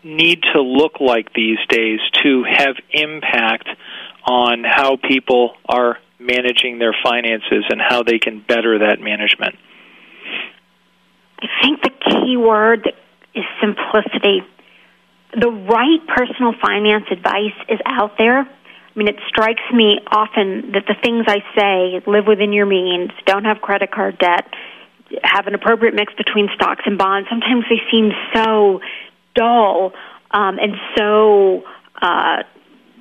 need 0.04 0.42
to 0.54 0.60
look 0.60 1.00
like 1.00 1.32
these 1.32 1.58
days 1.68 2.00
to 2.22 2.44
have 2.44 2.76
impact 2.92 3.68
on 4.28 4.62
how 4.62 4.97
people 4.97 5.54
are 5.66 5.97
managing 6.18 6.78
their 6.78 6.94
finances 7.02 7.64
and 7.70 7.80
how 7.80 8.02
they 8.02 8.18
can 8.18 8.44
better 8.47 8.80
that 8.80 9.00
management? 9.00 9.56
I 11.40 11.47
think 11.62 11.82
the 11.82 11.90
key 11.90 12.37
word 12.37 12.92
is 13.35 13.44
simplicity. 13.61 14.42
The 15.32 15.49
right 15.50 16.06
personal 16.06 16.52
finance 16.61 17.04
advice 17.11 17.56
is 17.68 17.78
out 17.87 18.18
there. 18.18 18.40
I 18.40 18.99
mean, 18.99 19.08
it 19.08 19.16
strikes 19.28 19.62
me 19.73 20.00
often 20.11 20.73
that 20.73 20.85
the 20.87 20.97
things 21.02 21.25
I 21.28 21.38
say, 21.56 22.02
live 22.06 22.26
within 22.26 22.52
your 22.52 22.66
means, 22.66 23.11
don't 23.25 23.44
have 23.44 23.61
credit 23.61 23.92
card 23.92 24.18
debt, 24.18 24.52
have 25.23 25.47
an 25.47 25.54
appropriate 25.54 25.94
mix 25.94 26.12
between 26.14 26.49
stocks 26.54 26.82
and 26.85 26.99
bonds. 26.99 27.28
Sometimes 27.30 27.64
they 27.70 27.80
seem 27.90 28.11
so 28.35 28.80
dull 29.35 29.92
um, 30.32 30.58
and 30.58 30.75
so 30.97 31.62
uh, 32.02 32.42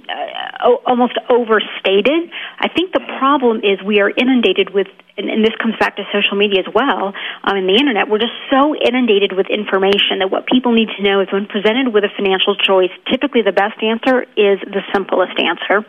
uh, 0.09 0.75
almost 0.85 1.17
overstated. 1.29 2.31
I 2.59 2.67
think 2.69 2.93
the 2.93 3.03
problem 3.19 3.61
is 3.63 3.81
we 3.83 3.99
are 3.99 4.09
inundated 4.09 4.73
with, 4.73 4.87
and, 5.17 5.29
and 5.29 5.43
this 5.43 5.53
comes 5.61 5.75
back 5.79 5.97
to 5.97 6.03
social 6.11 6.37
media 6.37 6.63
as 6.65 6.73
well, 6.73 7.13
um, 7.43 7.57
and 7.57 7.67
the 7.67 7.75
internet. 7.75 8.09
We're 8.09 8.23
just 8.23 8.37
so 8.49 8.75
inundated 8.75 9.33
with 9.33 9.47
information 9.47 10.19
that 10.19 10.31
what 10.31 10.47
people 10.47 10.73
need 10.73 10.89
to 10.97 11.03
know 11.03 11.21
is 11.21 11.27
when 11.31 11.45
presented 11.45 11.93
with 11.93 12.03
a 12.03 12.11
financial 12.15 12.55
choice, 12.55 12.91
typically 13.11 13.41
the 13.41 13.51
best 13.55 13.81
answer 13.83 14.23
is 14.35 14.59
the 14.63 14.81
simplest 14.93 15.37
answer. 15.39 15.85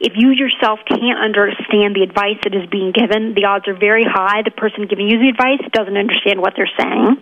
If 0.00 0.12
you 0.16 0.30
yourself 0.30 0.80
can't 0.86 1.18
understand 1.18 1.96
the 1.96 2.02
advice 2.02 2.38
that 2.44 2.54
is 2.54 2.68
being 2.70 2.92
given, 2.92 3.34
the 3.34 3.46
odds 3.46 3.66
are 3.68 3.78
very 3.78 4.04
high 4.04 4.42
the 4.42 4.50
person 4.50 4.86
giving 4.86 5.08
you 5.08 5.18
the 5.18 5.28
advice 5.28 5.62
doesn't 5.72 5.96
understand 5.96 6.40
what 6.40 6.54
they're 6.56 6.70
saying. 6.78 7.16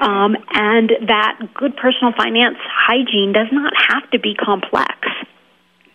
Um, 0.00 0.34
and 0.54 0.90
that 1.08 1.52
good 1.52 1.76
personal 1.76 2.12
finance 2.16 2.56
hygiene 2.64 3.32
does 3.32 3.48
not 3.52 3.72
have 3.76 4.10
to 4.12 4.18
be 4.18 4.34
complex. 4.34 4.96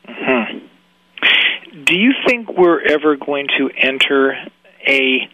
Hmm 0.08 1.84
Do 1.84 1.98
you 1.98 2.14
think 2.28 2.50
we're 2.58 2.82
ever 2.82 3.16
going 3.16 3.48
to 3.58 3.70
enter 3.76 4.34
a 4.88 5.30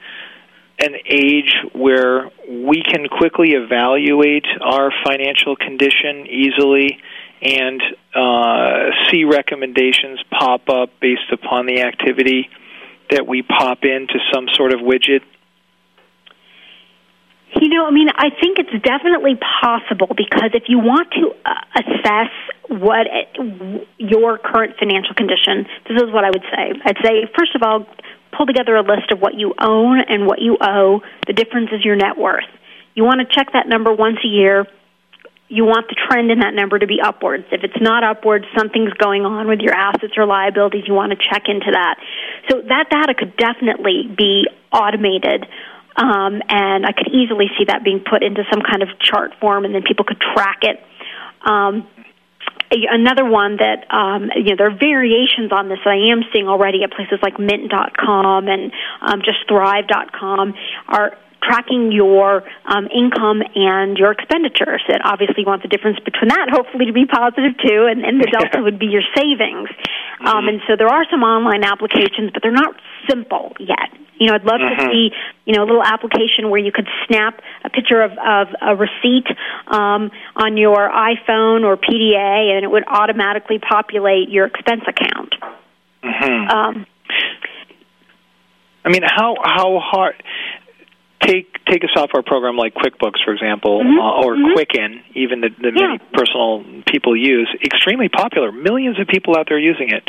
an 0.79 0.95
age 1.05 1.53
where 1.73 2.31
we 2.49 2.81
can 2.81 3.07
quickly 3.07 3.51
evaluate 3.51 4.45
our 4.61 4.91
financial 5.05 5.55
condition 5.55 6.25
easily 6.27 6.97
and 7.41 7.81
uh, 8.15 8.89
see 9.09 9.23
recommendations 9.23 10.19
pop 10.31 10.69
up 10.69 10.89
based 10.99 11.31
upon 11.31 11.67
the 11.67 11.81
activity 11.81 12.49
that 13.11 13.27
we 13.27 13.43
pop 13.43 13.83
into 13.83 14.17
some 14.33 14.47
sort 14.55 14.73
of 14.73 14.79
widget? 14.79 15.21
You 17.59 17.67
know, 17.67 17.85
I 17.85 17.91
mean, 17.91 18.07
I 18.15 18.29
think 18.29 18.59
it's 18.59 18.71
definitely 18.83 19.35
possible 19.35 20.07
because 20.15 20.51
if 20.53 20.63
you 20.67 20.79
want 20.79 21.11
to 21.11 21.35
uh, 21.43 21.83
assess 21.83 22.31
what 22.69 23.07
your 23.97 24.37
current 24.37 24.75
financial 24.79 25.13
condition, 25.15 25.67
this 25.87 26.01
is 26.01 26.11
what 26.13 26.23
I 26.23 26.29
would 26.29 26.43
say. 26.47 26.71
I'd 26.85 26.97
say, 27.03 27.27
first 27.37 27.55
of 27.55 27.61
all, 27.63 27.85
pull 28.31 28.45
together 28.45 28.75
a 28.75 28.81
list 28.81 29.11
of 29.11 29.19
what 29.19 29.33
you 29.35 29.53
own 29.59 29.99
and 29.99 30.25
what 30.25 30.39
you 30.39 30.57
owe. 30.61 31.01
The 31.27 31.33
difference 31.33 31.69
is 31.73 31.83
your 31.83 31.97
net 31.97 32.17
worth. 32.17 32.47
You 32.95 33.03
want 33.03 33.19
to 33.19 33.27
check 33.27 33.51
that 33.53 33.67
number 33.67 33.93
once 33.93 34.17
a 34.23 34.27
year. 34.27 34.65
You 35.49 35.65
want 35.65 35.89
the 35.89 35.95
trend 36.07 36.31
in 36.31 36.39
that 36.39 36.53
number 36.53 36.79
to 36.79 36.87
be 36.87 37.01
upwards. 37.03 37.43
If 37.51 37.65
it's 37.65 37.81
not 37.81 38.05
upwards, 38.05 38.45
something's 38.57 38.93
going 38.93 39.25
on 39.25 39.49
with 39.49 39.59
your 39.59 39.73
assets 39.73 40.13
or 40.15 40.25
liabilities. 40.25 40.83
You 40.87 40.93
want 40.93 41.11
to 41.11 41.17
check 41.17 41.43
into 41.47 41.71
that. 41.71 41.95
So 42.49 42.61
that 42.61 42.89
data 42.89 43.13
could 43.13 43.35
definitely 43.35 44.07
be 44.07 44.47
automated 44.71 45.45
um, 45.95 46.41
and 46.47 46.85
I 46.85 46.91
could 46.91 47.09
easily 47.13 47.47
see 47.57 47.65
that 47.67 47.83
being 47.83 47.99
put 47.99 48.23
into 48.23 48.43
some 48.51 48.61
kind 48.61 48.81
of 48.81 48.89
chart 48.99 49.33
form, 49.39 49.65
and 49.65 49.73
then 49.75 49.83
people 49.83 50.05
could 50.05 50.19
track 50.19 50.59
it. 50.63 50.79
Um, 51.43 51.87
another 52.71 53.25
one 53.25 53.57
that 53.57 53.85
um, 53.93 54.31
you 54.35 54.51
know 54.51 54.55
there 54.57 54.67
are 54.67 54.77
variations 54.77 55.51
on 55.51 55.69
this 55.69 55.79
that 55.83 55.91
I 55.91 56.11
am 56.11 56.23
seeing 56.31 56.47
already 56.47 56.83
at 56.83 56.91
places 56.91 57.19
like 57.21 57.39
Mint.com 57.39 58.47
and 58.47 58.71
um, 59.01 59.21
just 59.23 59.39
Thrive.com 59.47 60.53
are 60.87 61.17
tracking 61.43 61.91
your 61.91 62.43
um, 62.65 62.87
income 62.87 63.41
and 63.55 63.97
your 63.97 64.11
expenditures. 64.11 64.81
And 64.87 65.01
obviously, 65.03 65.43
you 65.43 65.47
want 65.47 65.63
the 65.63 65.67
difference 65.67 65.99
between 65.99 66.29
that, 66.29 66.49
hopefully, 66.51 66.85
to 66.85 66.93
be 66.93 67.05
positive 67.05 67.57
too, 67.57 67.87
and, 67.89 68.05
and 68.05 68.21
the 68.21 68.29
delta 68.31 68.61
would 68.61 68.79
be 68.79 68.87
your 68.87 69.03
savings. 69.15 69.69
Um, 70.21 70.25
mm-hmm. 70.25 70.47
and 70.47 70.61
so 70.67 70.75
there 70.75 70.89
are 70.89 71.05
some 71.09 71.23
online 71.23 71.63
applications, 71.63 72.31
but 72.33 72.41
they're 72.41 72.51
not 72.51 72.75
simple 73.09 73.53
yet. 73.59 73.89
You 74.21 74.27
know, 74.27 74.35
I'd 74.35 74.45
love 74.45 74.61
mm-hmm. 74.61 74.85
to 74.85 74.91
see, 74.93 75.09
you 75.45 75.55
know, 75.55 75.63
a 75.63 75.67
little 75.67 75.83
application 75.83 76.51
where 76.51 76.59
you 76.59 76.71
could 76.71 76.87
snap 77.07 77.41
a 77.65 77.71
picture 77.71 78.03
of, 78.03 78.11
of 78.11 78.47
a 78.61 78.75
receipt 78.75 79.25
um, 79.65 80.11
on 80.35 80.57
your 80.57 80.77
iPhone 80.89 81.65
or 81.65 81.75
PDA, 81.75 82.53
and 82.53 82.63
it 82.63 82.69
would 82.69 82.83
automatically 82.87 83.57
populate 83.57 84.29
your 84.29 84.45
expense 84.45 84.83
account. 84.87 85.33
Mm-hmm. 86.03 86.49
Um, 86.49 86.85
I 88.83 88.89
mean, 88.89 89.03
how 89.03 89.35
how 89.43 89.79
hard? 89.79 90.15
Take 91.31 91.65
take 91.65 91.83
a 91.83 91.91
software 91.93 92.23
program 92.23 92.57
like 92.57 92.73
QuickBooks, 92.73 93.23
for 93.23 93.33
example, 93.33 93.79
mm-hmm. 93.79 93.99
uh, 93.99 94.25
or 94.25 94.35
mm-hmm. 94.35 94.53
Quicken, 94.53 95.03
even 95.15 95.41
the, 95.41 95.49
the 95.49 95.71
yeah. 95.73 95.87
many 95.87 95.99
personal 96.13 96.83
people 96.85 97.15
use, 97.15 97.49
extremely 97.63 98.09
popular. 98.09 98.51
Millions 98.51 98.99
of 98.99 99.07
people 99.07 99.35
out 99.37 99.47
there 99.47 99.59
using 99.59 99.89
it. 99.89 100.03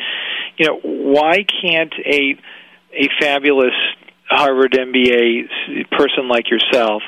You 0.59 0.67
know, 0.67 0.81
why 0.83 1.45
can't 1.45 1.95
a 2.05 2.37
a 2.93 3.09
fabulous 3.21 3.75
Harvard 4.29 4.73
MBA 4.73 5.91
person 5.91 6.29
like 6.29 6.51
yourself 6.51 7.03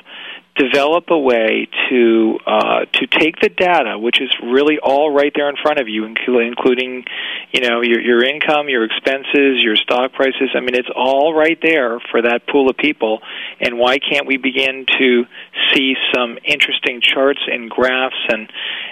develop 0.57 1.11
a 1.11 1.19
way 1.19 1.69
to 1.91 2.39
uh, 2.47 2.85
to 2.93 3.07
take 3.07 3.41
the 3.41 3.49
data, 3.49 3.99
which 3.99 4.21
is 4.21 4.31
really 4.43 4.79
all 4.83 5.13
right 5.13 5.33
there 5.35 5.49
in 5.49 5.57
front 5.61 5.81
of 5.81 5.89
you, 5.89 6.05
including 6.05 7.05
you 7.53 7.61
know 7.61 7.83
your 7.83 8.01
your 8.01 8.25
income, 8.25 8.69
your 8.69 8.85
expenses, 8.85 9.59
your 9.63 9.77
stock 9.77 10.13
prices. 10.13 10.51
I 10.55 10.61
mean, 10.61 10.75
it's 10.75 10.89
all 10.95 11.35
right 11.35 11.59
there 11.61 11.99
for 12.11 12.23
that 12.23 12.47
pool 12.47 12.71
of 12.71 12.77
people. 12.77 13.21
And 13.61 13.79
why 13.79 13.99
can't 13.99 14.27
we 14.27 14.37
begin 14.37 14.87
to 14.99 15.25
see 15.73 15.95
some 16.15 16.39
interesting 16.45 17.01
charts 17.01 17.41
and 17.47 17.69
graphs 17.69 18.23
and 18.29 18.51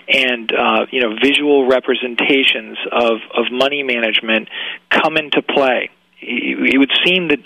and 0.09 0.52
uh, 0.52 0.87
you 0.90 1.00
know 1.00 1.14
visual 1.23 1.69
representations 1.69 2.78
of 2.90 3.19
of 3.37 3.52
money 3.52 3.83
management 3.83 4.49
come 4.90 5.16
into 5.16 5.42
play? 5.42 5.90
It 6.23 6.79
would 6.79 6.93
seem 7.05 7.29
that 7.29 7.41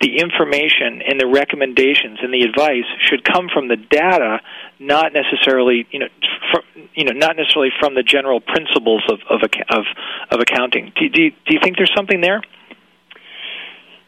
the 0.00 0.18
information 0.20 1.02
and 1.02 1.18
the 1.18 1.26
recommendations 1.26 2.18
and 2.22 2.32
the 2.32 2.42
advice 2.42 2.86
should 3.00 3.24
come 3.24 3.48
from 3.52 3.68
the 3.68 3.76
data, 3.76 4.40
not 4.78 5.12
necessarily 5.12 5.86
you 5.90 6.00
know 6.00 6.08
from, 6.52 6.62
you 6.94 7.04
know 7.04 7.12
not 7.12 7.36
necessarily 7.36 7.70
from 7.80 7.94
the 7.94 8.02
general 8.02 8.40
principles 8.40 9.02
of 9.10 9.20
of 9.30 9.40
of, 9.70 9.84
of 10.30 10.40
accounting. 10.40 10.92
Do, 10.94 11.08
do, 11.08 11.30
do 11.30 11.50
you 11.54 11.60
think 11.62 11.76
there's 11.76 11.92
something 11.96 12.20
there? 12.20 12.42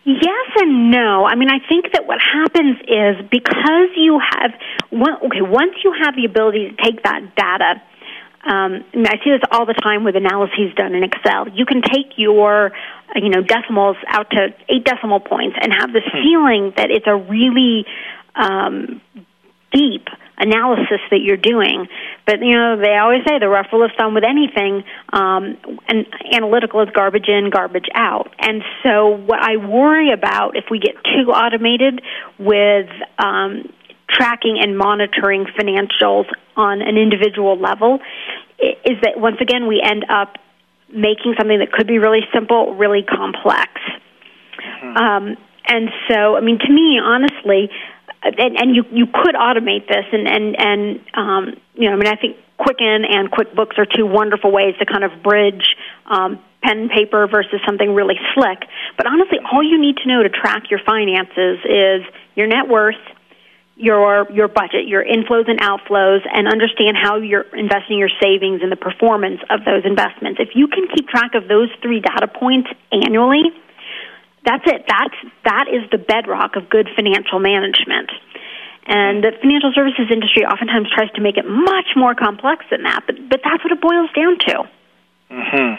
Yes 0.05 0.49
and 0.57 0.91
no. 0.91 1.27
I 1.27 1.35
mean, 1.35 1.51
I 1.51 1.61
think 1.69 1.93
that 1.93 2.07
what 2.07 2.19
happens 2.21 2.79
is 2.89 3.29
because 3.31 3.91
you 3.97 4.19
have 4.19 4.53
okay, 4.93 5.43
once 5.43 5.75
you 5.85 5.95
have 6.05 6.17
the 6.17 6.25
ability 6.25 6.71
to 6.71 6.77
take 6.83 7.03
that 7.03 7.35
data 7.37 7.83
um, 8.43 8.85
I, 8.95 9.17
see 9.23 9.31
this 9.31 9.43
all 9.51 9.67
the 9.67 9.75
time 9.75 10.05
with 10.05 10.17
analyses 10.17 10.73
done 10.75 10.95
in 10.95 11.05
Excel. 11.05 11.49
You 11.49 11.67
can 11.67 11.83
take 11.83 12.17
your, 12.17 12.73
you 13.15 13.29
know, 13.29 13.43
decimals 13.43 13.97
out 14.09 14.31
to 14.31 14.49
eight 14.69 14.85
decimal 14.85 15.21
points 15.21 15.57
and 15.61 15.73
have 15.73 15.93
this 15.93 16.05
hmm. 16.11 16.23
feeling 16.23 16.73
that 16.77 16.91
it's 16.91 17.07
a 17.07 17.17
really 17.17 17.85
um, 18.35 19.01
deep 19.73 20.09
analysis 20.39 21.01
that 21.11 21.21
you're 21.21 21.37
doing. 21.37 21.87
But 22.27 22.41
you 22.41 22.57
know, 22.57 22.81
they 22.81 22.97
always 22.97 23.21
say 23.29 23.39
the 23.39 23.49
rough 23.49 23.67
rule 23.73 23.85
of 23.85 23.91
thumb 23.97 24.15
with 24.15 24.25
anything, 24.25 24.85
um, 25.13 25.59
and 25.87 26.07
analytical 26.33 26.81
is 26.81 26.89
garbage 26.95 27.29
in, 27.29 27.51
garbage 27.51 27.89
out. 27.95 28.35
And 28.39 28.63
so, 28.83 29.09
what 29.09 29.39
I 29.39 29.57
worry 29.59 30.13
about 30.13 30.57
if 30.57 30.65
we 30.71 30.79
get 30.79 30.95
too 31.05 31.31
automated 31.31 32.01
with 32.39 32.89
um, 33.19 33.71
tracking 34.09 34.59
and 34.61 34.77
monitoring 34.77 35.45
financials 35.45 36.27
on 36.61 36.83
an 36.83 36.97
individual 36.97 37.59
level 37.59 38.01
is 38.61 39.01
that 39.03 39.17
once 39.17 39.41
again 39.41 39.67
we 39.67 39.81
end 39.81 40.05
up 40.11 40.37
making 40.93 41.35
something 41.39 41.59
that 41.61 41.73
could 41.73 41.87
be 41.87 41.99
really 41.99 42.21
simple 42.35 42.75
really 42.75 43.03
complex. 43.03 43.73
Mm-hmm. 44.61 44.97
Um, 44.97 45.37
and 45.67 45.89
so, 46.09 46.37
I 46.37 46.41
mean, 46.41 46.59
to 46.59 46.73
me, 46.73 46.99
honestly, 47.03 47.71
and, 48.23 48.57
and 48.59 48.77
you 48.77 48.85
you 48.91 49.07
could 49.07 49.35
automate 49.35 49.89
this, 49.89 50.05
and 50.13 50.29
and 50.29 50.57
and 50.59 51.01
um, 51.15 51.55
you 51.75 51.89
know, 51.89 51.95
I 51.95 51.97
mean, 51.97 52.09
I 52.09 52.17
think 52.17 52.37
Quicken 52.59 53.05
and 53.09 53.31
QuickBooks 53.31 53.79
are 53.79 53.87
two 53.87 54.05
wonderful 54.05 54.53
ways 54.53 54.75
to 54.79 54.85
kind 54.85 55.05
of 55.05 55.23
bridge 55.23 55.65
um, 56.07 56.39
pen 56.63 56.79
and 56.79 56.91
paper 56.91 57.27
versus 57.27 57.61
something 57.65 57.95
really 57.95 58.17
slick. 58.35 58.59
But 58.97 59.07
honestly, 59.07 59.39
all 59.51 59.63
you 59.63 59.81
need 59.81 59.97
to 59.99 60.09
know 60.09 60.23
to 60.23 60.29
track 60.29 60.71
your 60.71 60.81
finances 60.85 61.59
is 61.65 62.03
your 62.35 62.47
net 62.47 62.69
worth 62.69 63.01
your 63.81 64.31
your 64.31 64.49
budget, 64.49 64.87
your 64.87 65.03
inflows 65.03 65.49
and 65.49 65.59
outflows, 65.61 66.21
and 66.31 66.47
understand 66.47 66.97
how 67.01 67.17
you're 67.17 67.49
investing 67.57 67.99
your 67.99 68.13
savings 68.21 68.61
and 68.63 68.71
the 68.71 68.77
performance 68.77 69.41
of 69.49 69.65
those 69.65 69.85
investments. 69.85 70.39
If 70.39 70.51
you 70.55 70.69
can 70.69 70.87
keep 70.95 71.09
track 71.09 71.35
of 71.35 71.49
those 71.49 71.69
three 71.83 72.01
data 72.01 72.29
points 72.29 72.69
annually, 72.93 73.51
that's 74.45 74.65
it. 74.67 74.85
That's 74.87 75.17
that 75.45 75.67
is 75.73 75.89
the 75.91 75.99
bedrock 75.99 76.57
of 76.57 76.69
good 76.69 76.89
financial 76.95 77.41
management. 77.41 78.11
And 78.87 79.25
the 79.25 79.33
financial 79.41 79.73
services 79.75 80.09
industry 80.11 80.45
oftentimes 80.45 80.89
tries 80.93 81.11
to 81.13 81.21
make 81.21 81.37
it 81.37 81.47
much 81.47 81.97
more 81.97 82.15
complex 82.15 82.65
than 82.71 82.83
that, 82.85 83.05
but 83.07 83.17
but 83.29 83.41
that's 83.43 83.65
what 83.65 83.73
it 83.73 83.81
boils 83.81 84.11
down 84.13 84.39
to. 84.39 84.69
Mm-hmm. 85.31 85.73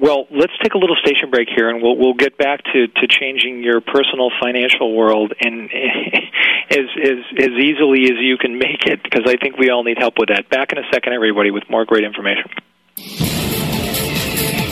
Well, 0.00 0.26
let's 0.30 0.52
take 0.62 0.72
a 0.72 0.78
little 0.78 0.96
station 0.96 1.30
break 1.30 1.48
here, 1.54 1.68
and 1.68 1.82
we'll 1.82 1.96
we'll 1.96 2.14
get 2.14 2.38
back 2.38 2.64
to, 2.72 2.88
to 2.88 3.06
changing 3.08 3.62
your 3.62 3.80
personal 3.82 4.30
financial 4.40 4.96
world 4.96 5.34
and 5.38 5.70
as 6.70 6.86
as 6.96 7.18
as 7.38 7.52
easily 7.60 8.04
as 8.04 8.16
you 8.20 8.38
can 8.38 8.58
make 8.58 8.86
it, 8.86 9.02
because 9.02 9.24
I 9.26 9.36
think 9.36 9.58
we 9.58 9.68
all 9.68 9.84
need 9.84 9.98
help 9.98 10.14
with 10.18 10.30
that. 10.30 10.48
Back 10.48 10.72
in 10.72 10.78
a 10.78 10.88
second, 10.92 11.12
everybody, 11.12 11.50
with 11.50 11.64
more 11.68 11.84
great 11.84 12.04
information. 12.04 12.50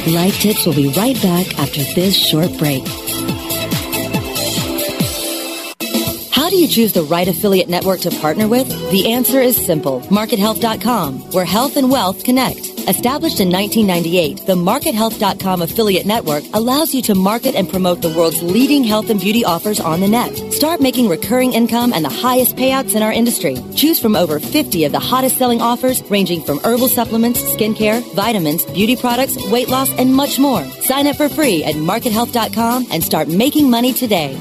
Life 0.06 0.40
Tips 0.40 0.64
will 0.64 0.74
be 0.74 0.88
right 0.96 1.20
back 1.20 1.58
after 1.58 1.82
this 1.94 2.16
short 2.16 2.56
break. 2.58 2.82
How 6.32 6.48
do 6.48 6.56
you 6.56 6.66
choose 6.66 6.94
the 6.94 7.02
right 7.02 7.28
affiliate 7.28 7.68
network 7.68 8.00
to 8.00 8.10
partner 8.10 8.48
with? 8.48 8.68
The 8.90 9.12
answer 9.12 9.40
is 9.40 9.54
simple. 9.54 10.00
MarketHealth.com, 10.02 11.30
where 11.32 11.44
health 11.44 11.76
and 11.76 11.90
wealth 11.90 12.24
connect. 12.24 12.69
Established 12.90 13.38
in 13.38 13.52
1998, 13.52 14.46
the 14.46 14.56
MarketHealth.com 14.56 15.62
affiliate 15.62 16.06
network 16.06 16.42
allows 16.52 16.92
you 16.92 17.00
to 17.02 17.14
market 17.14 17.54
and 17.54 17.68
promote 17.68 18.02
the 18.02 18.08
world's 18.08 18.42
leading 18.42 18.82
health 18.82 19.10
and 19.10 19.20
beauty 19.20 19.44
offers 19.44 19.78
on 19.78 20.00
the 20.00 20.08
net. 20.08 20.36
Start 20.52 20.80
making 20.80 21.08
recurring 21.08 21.52
income 21.52 21.92
and 21.92 22.04
the 22.04 22.08
highest 22.08 22.56
payouts 22.56 22.96
in 22.96 23.02
our 23.04 23.12
industry. 23.12 23.56
Choose 23.76 24.00
from 24.00 24.16
over 24.16 24.40
50 24.40 24.86
of 24.86 24.90
the 24.90 24.98
hottest 24.98 25.38
selling 25.38 25.62
offers 25.62 26.02
ranging 26.10 26.42
from 26.42 26.58
herbal 26.64 26.88
supplements, 26.88 27.40
skincare, 27.54 28.02
vitamins, 28.16 28.64
beauty 28.64 28.96
products, 28.96 29.36
weight 29.52 29.68
loss, 29.68 29.88
and 29.96 30.12
much 30.12 30.40
more. 30.40 30.64
Sign 30.82 31.06
up 31.06 31.14
for 31.14 31.28
free 31.28 31.62
at 31.62 31.76
MarketHealth.com 31.76 32.88
and 32.90 33.04
start 33.04 33.28
making 33.28 33.70
money 33.70 33.92
today. 33.92 34.36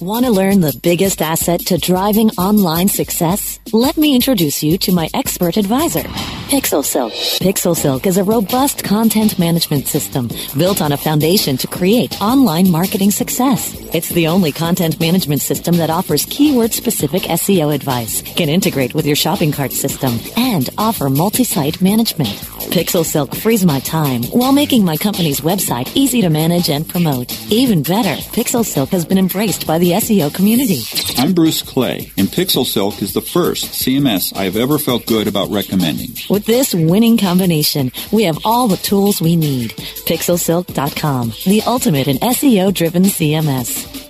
Want 0.00 0.24
to 0.24 0.32
learn 0.32 0.60
the 0.60 0.76
biggest 0.82 1.22
asset 1.22 1.60
to 1.66 1.78
driving 1.78 2.30
online 2.30 2.88
success? 2.88 3.60
Let 3.72 3.96
me 3.96 4.16
introduce 4.16 4.62
you 4.62 4.76
to 4.78 4.92
my 4.92 5.08
expert 5.14 5.56
advisor, 5.56 6.08
Pixel 6.50 6.84
Silk. 6.84 7.12
Pixel 7.12 7.76
Silk 7.76 8.08
is 8.08 8.16
a 8.16 8.24
robust 8.24 8.82
content 8.82 9.38
management 9.38 9.86
system 9.86 10.28
built 10.58 10.82
on 10.82 10.90
a 10.90 10.96
foundation 10.96 11.56
to 11.56 11.68
create 11.68 12.20
online 12.20 12.68
marketing 12.68 13.12
success. 13.12 13.72
It's 13.94 14.08
the 14.08 14.26
only 14.26 14.50
content 14.50 14.98
management 14.98 15.42
system 15.42 15.76
that 15.76 15.90
offers 15.90 16.26
keyword 16.26 16.72
specific 16.72 17.22
SEO 17.22 17.72
advice, 17.72 18.22
can 18.22 18.48
integrate 18.48 18.94
with 18.94 19.06
your 19.06 19.14
shopping 19.14 19.52
cart 19.52 19.70
system, 19.70 20.18
and 20.36 20.68
offer 20.76 21.08
multi 21.08 21.44
site 21.44 21.80
management. 21.80 22.36
Pixel 22.70 23.04
Silk 23.04 23.36
frees 23.36 23.64
my 23.64 23.78
time 23.80 24.24
while 24.24 24.52
making 24.52 24.84
my 24.84 24.96
company's 24.96 25.40
website 25.40 25.90
easy 25.94 26.20
to 26.20 26.30
manage 26.30 26.68
and 26.68 26.88
promote. 26.88 27.30
Even 27.52 27.84
better, 27.84 28.20
Pixel 28.32 28.64
Silk 28.64 28.90
has 28.90 29.04
been 29.04 29.18
embraced 29.18 29.68
by 29.68 29.78
the 29.78 29.92
SEO 29.92 30.34
community. 30.34 30.82
I'm 31.16 31.32
Bruce 31.32 31.62
Clay, 31.62 32.10
and 32.16 32.26
Pixel 32.28 32.64
Silk 32.64 33.02
is 33.02 33.12
the 33.12 33.20
first 33.20 33.66
CMS 33.66 34.36
I 34.36 34.44
have 34.44 34.56
ever 34.56 34.78
felt 34.78 35.06
good 35.06 35.28
about 35.28 35.50
recommending. 35.50 36.10
With 36.40 36.46
this 36.46 36.74
winning 36.74 37.18
combination, 37.18 37.92
we 38.12 38.22
have 38.22 38.38
all 38.46 38.66
the 38.66 38.78
tools 38.78 39.20
we 39.20 39.36
need. 39.36 39.72
PixelSilk.com, 40.08 41.34
the 41.44 41.60
ultimate 41.66 42.08
in 42.08 42.16
SEO 42.16 42.72
driven 42.72 43.02
CMS. 43.02 44.09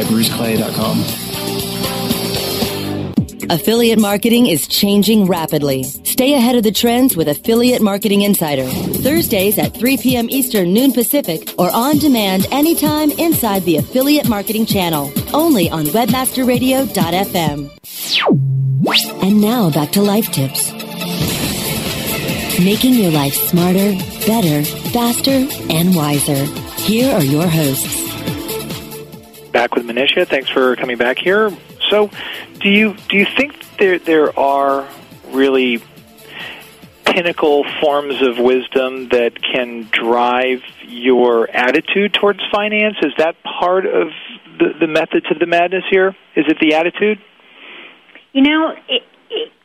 at 0.00 0.06
bruceclay.com. 0.06 1.04
Affiliate 3.50 3.98
marketing 3.98 4.46
is 4.46 4.68
changing 4.68 5.26
rapidly. 5.26 5.82
Stay 5.82 6.34
ahead 6.34 6.54
of 6.54 6.62
the 6.62 6.70
trends 6.70 7.16
with 7.16 7.26
Affiliate 7.26 7.82
Marketing 7.82 8.22
Insider. 8.22 8.68
Thursdays 8.68 9.58
at 9.58 9.74
3 9.74 9.96
p.m. 9.96 10.30
Eastern, 10.30 10.72
noon 10.72 10.92
Pacific, 10.92 11.52
or 11.58 11.68
on 11.72 11.98
demand 11.98 12.46
anytime 12.52 13.10
inside 13.10 13.64
the 13.64 13.78
Affiliate 13.78 14.28
Marketing 14.28 14.64
channel. 14.66 15.12
Only 15.34 15.68
on 15.68 15.86
webmasterradio.fm. 15.86 17.70
And 19.22 19.40
now 19.40 19.70
back 19.70 19.90
to 19.92 20.00
life 20.00 20.30
tips. 20.30 20.72
Making 22.60 22.94
your 22.94 23.10
life 23.10 23.34
smarter, 23.34 23.96
better, 24.26 24.62
faster, 24.90 25.48
and 25.70 25.96
wiser. 25.96 26.44
Here 26.82 27.12
are 27.12 27.24
your 27.24 27.48
hosts. 27.48 27.99
Back 29.52 29.74
with 29.74 29.84
Manisha. 29.84 30.26
Thanks 30.26 30.48
for 30.48 30.76
coming 30.76 30.96
back 30.96 31.18
here. 31.18 31.50
So, 31.88 32.10
do 32.60 32.68
you 32.68 32.94
do 33.08 33.16
you 33.16 33.26
think 33.36 33.64
there 33.78 33.98
there 33.98 34.38
are 34.38 34.88
really 35.28 35.82
pinnacle 37.04 37.64
forms 37.80 38.22
of 38.22 38.38
wisdom 38.38 39.08
that 39.08 39.42
can 39.42 39.88
drive 39.90 40.62
your 40.86 41.50
attitude 41.50 42.14
towards 42.14 42.40
finance? 42.52 42.96
Is 43.02 43.12
that 43.18 43.36
part 43.42 43.86
of 43.86 44.08
the, 44.58 44.74
the 44.78 44.86
method 44.86 45.24
to 45.28 45.34
the 45.38 45.46
madness 45.46 45.84
here? 45.90 46.14
Is 46.36 46.44
it 46.48 46.58
the 46.60 46.74
attitude? 46.74 47.18
You 48.32 48.42
know, 48.42 48.74
it, 48.88 49.02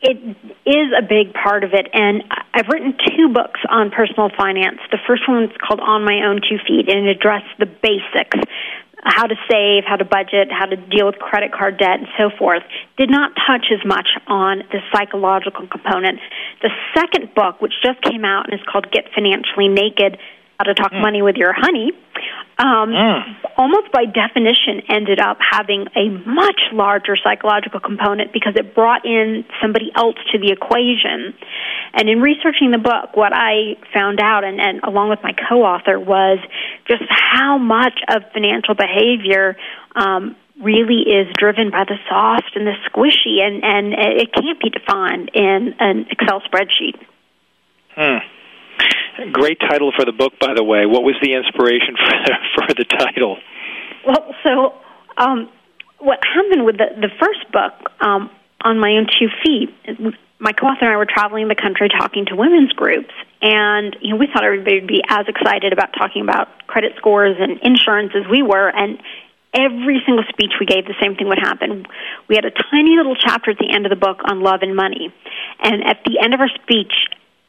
it 0.02 0.36
is 0.66 0.92
a 0.96 1.02
big 1.02 1.34
part 1.34 1.64
of 1.64 1.72
it, 1.72 1.88
and 1.92 2.24
I've 2.54 2.68
written 2.68 2.94
two 3.16 3.28
books 3.28 3.60
on 3.68 3.90
personal 3.90 4.30
finance. 4.36 4.78
The 4.90 4.98
first 5.06 5.28
one 5.28 5.44
is 5.44 5.50
called 5.66 5.80
On 5.80 6.04
My 6.04 6.26
Own 6.26 6.40
Two 6.40 6.58
Feet, 6.66 6.88
and 6.88 7.06
it 7.06 7.16
addressed 7.16 7.58
the 7.58 7.66
basics 7.66 8.38
how 9.02 9.26
to 9.26 9.34
save, 9.50 9.84
how 9.86 9.96
to 9.96 10.04
budget, 10.04 10.48
how 10.50 10.66
to 10.66 10.76
deal 10.76 11.06
with 11.06 11.16
credit 11.16 11.52
card 11.52 11.78
debt, 11.78 12.00
and 12.00 12.08
so 12.18 12.30
forth, 12.38 12.62
did 12.96 13.10
not 13.10 13.32
touch 13.46 13.66
as 13.70 13.84
much 13.84 14.08
on 14.26 14.62
the 14.72 14.80
psychological 14.92 15.66
component. 15.68 16.18
The 16.62 16.70
second 16.94 17.34
book, 17.34 17.60
which 17.60 17.74
just 17.84 18.00
came 18.02 18.24
out 18.24 18.50
and 18.50 18.58
is 18.58 18.66
called 18.66 18.90
Get 18.90 19.04
Financially 19.14 19.68
Naked 19.68 20.18
How 20.58 20.64
to 20.64 20.74
Talk 20.74 20.92
mm. 20.92 21.02
Money 21.02 21.22
with 21.22 21.36
Your 21.36 21.52
Honey, 21.52 21.92
um, 22.58 22.88
mm. 22.88 23.20
almost 23.58 23.92
by 23.92 24.06
definition 24.06 24.80
ended 24.88 25.20
up 25.20 25.36
having 25.40 25.86
a 25.94 26.08
much 26.26 26.60
larger 26.72 27.16
psychological 27.22 27.80
component 27.80 28.32
because 28.32 28.54
it 28.56 28.74
brought 28.74 29.04
in 29.04 29.44
somebody 29.60 29.92
else 29.94 30.16
to 30.32 30.38
the 30.38 30.52
equation. 30.52 31.34
And 31.92 32.08
in 32.08 32.20
researching 32.20 32.70
the 32.70 32.78
book, 32.78 33.14
what 33.14 33.32
I 33.34 33.76
found 33.92 34.20
out, 34.20 34.44
and, 34.44 34.60
and 34.60 34.80
along 34.84 35.10
with 35.10 35.18
my 35.22 35.32
co 35.32 35.62
author, 35.62 36.00
was 36.00 36.38
just 36.88 37.04
how 37.10 37.58
much 37.58 38.00
of 38.08 38.22
financial 38.32 38.74
behavior 38.74 39.56
um, 39.94 40.36
really 40.62 41.02
is 41.02 41.28
driven 41.38 41.70
by 41.70 41.84
the 41.84 41.96
soft 42.08 42.56
and 42.56 42.66
the 42.66 42.76
squishy, 42.88 43.44
and, 43.44 43.62
and 43.62 43.92
it 43.92 44.32
can't 44.32 44.60
be 44.60 44.70
defined 44.70 45.30
in 45.34 45.74
an 45.78 46.06
Excel 46.10 46.40
spreadsheet. 46.40 46.96
Hmm. 47.94 48.24
Great 49.32 49.58
title 49.60 49.92
for 49.96 50.04
the 50.04 50.12
book, 50.12 50.34
by 50.40 50.52
the 50.54 50.64
way. 50.64 50.84
What 50.84 51.02
was 51.02 51.16
the 51.22 51.32
inspiration 51.32 51.96
for 51.96 52.66
for 52.66 52.74
the 52.74 52.84
title? 52.84 53.38
Well, 54.06 54.34
so 54.44 54.74
um, 55.16 55.48
what 55.98 56.20
happened 56.22 56.64
with 56.64 56.76
the 56.76 56.88
the 57.00 57.10
first 57.18 57.50
book, 57.52 57.72
um, 58.00 58.30
on 58.60 58.78
my 58.78 58.92
own 58.92 59.06
two 59.06 59.28
feet, 59.42 59.72
my 60.38 60.52
co-author 60.52 60.84
and 60.84 60.92
I 60.92 60.96
were 60.96 61.06
traveling 61.08 61.48
the 61.48 61.54
country 61.54 61.88
talking 61.88 62.26
to 62.26 62.36
women's 62.36 62.72
groups, 62.72 63.12
and 63.40 63.96
you 64.00 64.10
know 64.10 64.16
we 64.16 64.28
thought 64.28 64.44
everybody 64.44 64.80
would 64.80 64.88
be 64.88 65.02
as 65.08 65.24
excited 65.28 65.72
about 65.72 65.94
talking 65.96 66.22
about 66.22 66.66
credit 66.66 66.92
scores 66.96 67.36
and 67.40 67.58
insurance 67.62 68.12
as 68.14 68.28
we 68.30 68.42
were, 68.42 68.68
and 68.68 69.00
every 69.54 70.02
single 70.04 70.24
speech 70.28 70.52
we 70.60 70.66
gave, 70.66 70.84
the 70.84 70.98
same 71.00 71.16
thing 71.16 71.28
would 71.28 71.40
happen. 71.40 71.86
We 72.28 72.36
had 72.36 72.44
a 72.44 72.52
tiny 72.52 72.96
little 72.96 73.16
chapter 73.16 73.50
at 73.50 73.58
the 73.58 73.72
end 73.72 73.86
of 73.86 73.90
the 73.90 73.96
book 73.96 74.20
on 74.28 74.40
love 74.40 74.60
and 74.60 74.76
money, 74.76 75.08
and 75.62 75.82
at 75.84 76.04
the 76.04 76.20
end 76.20 76.34
of 76.34 76.40
our 76.40 76.50
speech, 76.62 76.92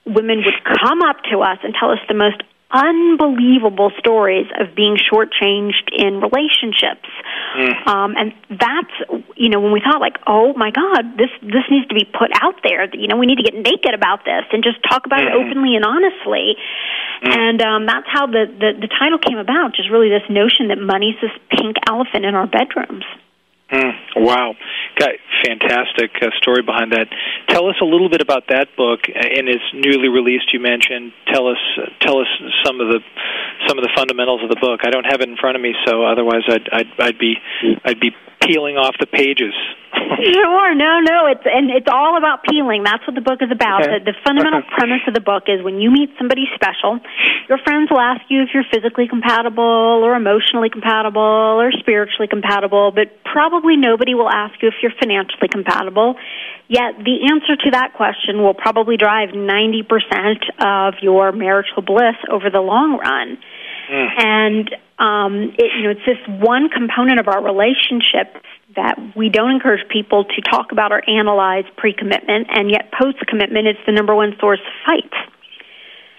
women 0.08 0.44
would 0.46 0.64
come 0.64 1.02
up 1.04 1.18
to 1.32 1.40
us 1.40 1.60
and 1.64 1.76
tell 1.78 1.92
us 1.92 2.00
the 2.08 2.16
most 2.16 2.42
unbelievable 2.70 3.92
stories 3.98 4.46
of 4.60 4.76
being 4.76 4.98
shortchanged 4.98 5.88
in 5.96 6.20
relationships. 6.20 7.08
Mm. 7.56 7.88
Um, 7.88 8.16
and 8.18 8.34
that's, 8.60 9.24
you 9.38 9.50
know, 9.50 9.60
when 9.62 9.72
we 9.72 9.80
thought 9.80 10.02
like, 10.02 10.18
oh 10.28 10.54
my 10.54 10.72
God, 10.72 11.18
this, 11.18 11.32
this 11.42 11.64
needs 11.72 11.88
to 11.88 11.96
be 11.96 12.04
put 12.04 12.30
out 12.42 12.60
there. 12.64 12.94
You 12.94 13.08
know, 13.08 13.16
we 13.16 13.26
need 13.26 13.38
to 13.38 13.44
get 13.44 13.56
naked 13.56 13.94
about 13.94 14.26
this 14.26 14.44
and 14.52 14.64
just 14.64 14.84
talk 14.84 15.06
about 15.06 15.22
mm. 15.22 15.28
it 15.28 15.32
mm-hmm. 15.32 15.50
openly 15.50 15.76
and 15.76 15.86
honestly. 15.86 16.56
Mm. 17.24 17.38
And 17.38 17.62
um, 17.62 17.86
that's 17.86 18.08
how 18.12 18.28
the, 18.28 18.52
the, 18.52 18.74
the 18.82 18.90
title 19.00 19.18
came 19.18 19.38
about, 19.38 19.74
just 19.74 19.90
really 19.90 20.10
this 20.10 20.28
notion 20.30 20.68
that 20.68 20.78
money's 20.78 21.16
this 21.22 21.32
pink 21.50 21.78
elephant 21.88 22.26
in 22.26 22.36
our 22.36 22.48
bedrooms. 22.48 23.06
Mm, 23.72 23.92
wow, 24.16 24.56
got 24.98 25.12
fantastic 25.44 26.12
uh, 26.22 26.28
story 26.38 26.64
behind 26.64 26.94
that. 26.94 27.08
Tell 27.50 27.68
us 27.68 27.76
a 27.82 27.86
little 27.86 28.10
bit 28.10 28.22
about 28.22 28.48
that 28.48 28.68
book, 28.78 29.02
and 29.08 29.50
it's 29.50 29.64
newly 29.74 30.08
released. 30.08 30.54
You 30.54 30.62
mentioned. 30.62 31.12
Tell 31.34 31.48
us, 31.48 31.60
uh, 31.78 31.92
tell 32.00 32.20
us 32.20 32.28
some 32.64 32.80
of 32.80 32.88
the 32.88 33.00
some 33.68 33.78
of 33.78 33.84
the 33.84 33.92
fundamentals 33.94 34.42
of 34.42 34.50
the 34.50 34.56
book. 34.56 34.82
I 34.88 34.90
don't 34.90 35.04
have 35.04 35.20
it 35.20 35.28
in 35.28 35.36
front 35.36 35.58
of 35.58 35.62
me, 35.62 35.76
so 35.86 36.06
otherwise 36.06 36.48
I'd 36.48 36.70
I'd, 36.72 36.92
I'd 37.00 37.20
be 37.20 37.36
I'd 37.84 38.00
be 38.00 38.16
peeling 38.42 38.78
off 38.78 38.96
the 39.00 39.08
pages. 39.08 39.54
sure, 40.34 40.76
no, 40.76 41.00
no, 41.00 41.28
it's 41.28 41.46
and 41.46 41.70
it's 41.70 41.88
all 41.90 42.18
about 42.18 42.44
peeling. 42.44 42.84
That's 42.84 43.06
what 43.06 43.16
the 43.16 43.22
book 43.22 43.42
is 43.42 43.52
about. 43.52 43.84
Okay. 43.84 44.00
The, 44.00 44.12
the 44.12 44.18
fundamental 44.26 44.62
premise 44.64 45.02
of 45.08 45.14
the 45.14 45.22
book 45.22 45.46
is 45.48 45.64
when 45.64 45.80
you 45.80 45.92
meet 45.92 46.10
somebody 46.18 46.46
special, 46.56 47.00
your 47.50 47.58
friends 47.60 47.90
will 47.90 48.02
ask 48.02 48.22
you 48.30 48.42
if 48.44 48.50
you're 48.54 48.68
physically 48.72 49.08
compatible 49.08 50.04
or 50.04 50.16
emotionally 50.16 50.70
compatible 50.70 51.62
or 51.62 51.72
spiritually 51.72 52.28
compatible, 52.28 52.92
but 52.92 53.24
probably 53.24 53.78
nobody 53.78 54.14
will 54.14 54.30
ask 54.30 54.56
you 54.62 54.68
if 54.70 54.76
you're 54.82 54.96
financially 55.00 55.48
compatible. 55.50 56.16
Yet 56.68 57.00
the 57.00 57.32
answer 57.32 57.56
to 57.56 57.72
that 57.72 57.94
question 57.96 58.44
will 58.44 58.54
probably 58.54 58.98
drive 58.98 59.30
90% 59.30 59.86
of 60.60 60.96
your 61.02 61.32
marital 61.32 61.82
bliss 61.82 62.18
over 62.30 62.50
the 62.50 62.60
long 62.60 62.98
run. 62.98 63.38
Mm. 63.90 64.26
And 64.26 64.76
um, 65.00 65.34
it, 65.58 65.72
you 65.78 65.84
know, 65.84 65.92
it's 65.92 66.06
this 66.06 66.20
one 66.28 66.70
component 66.70 67.20
of 67.20 67.28
our 67.28 67.44
relationship 67.44 68.36
that 68.78 68.96
we 69.16 69.28
don't 69.28 69.52
encourage 69.52 69.84
people 69.90 70.24
to 70.24 70.42
talk 70.42 70.72
about 70.72 70.94
or 70.94 71.04
analyze 71.10 71.66
pre-commitment, 71.76 72.48
and 72.50 72.72
yet 72.72 72.94
post-commitment, 72.94 73.68
is 73.68 73.76
the 73.86 73.92
number 73.92 74.16
one 74.16 74.34
source 74.40 74.62
of 74.62 74.74
fights. 74.86 75.18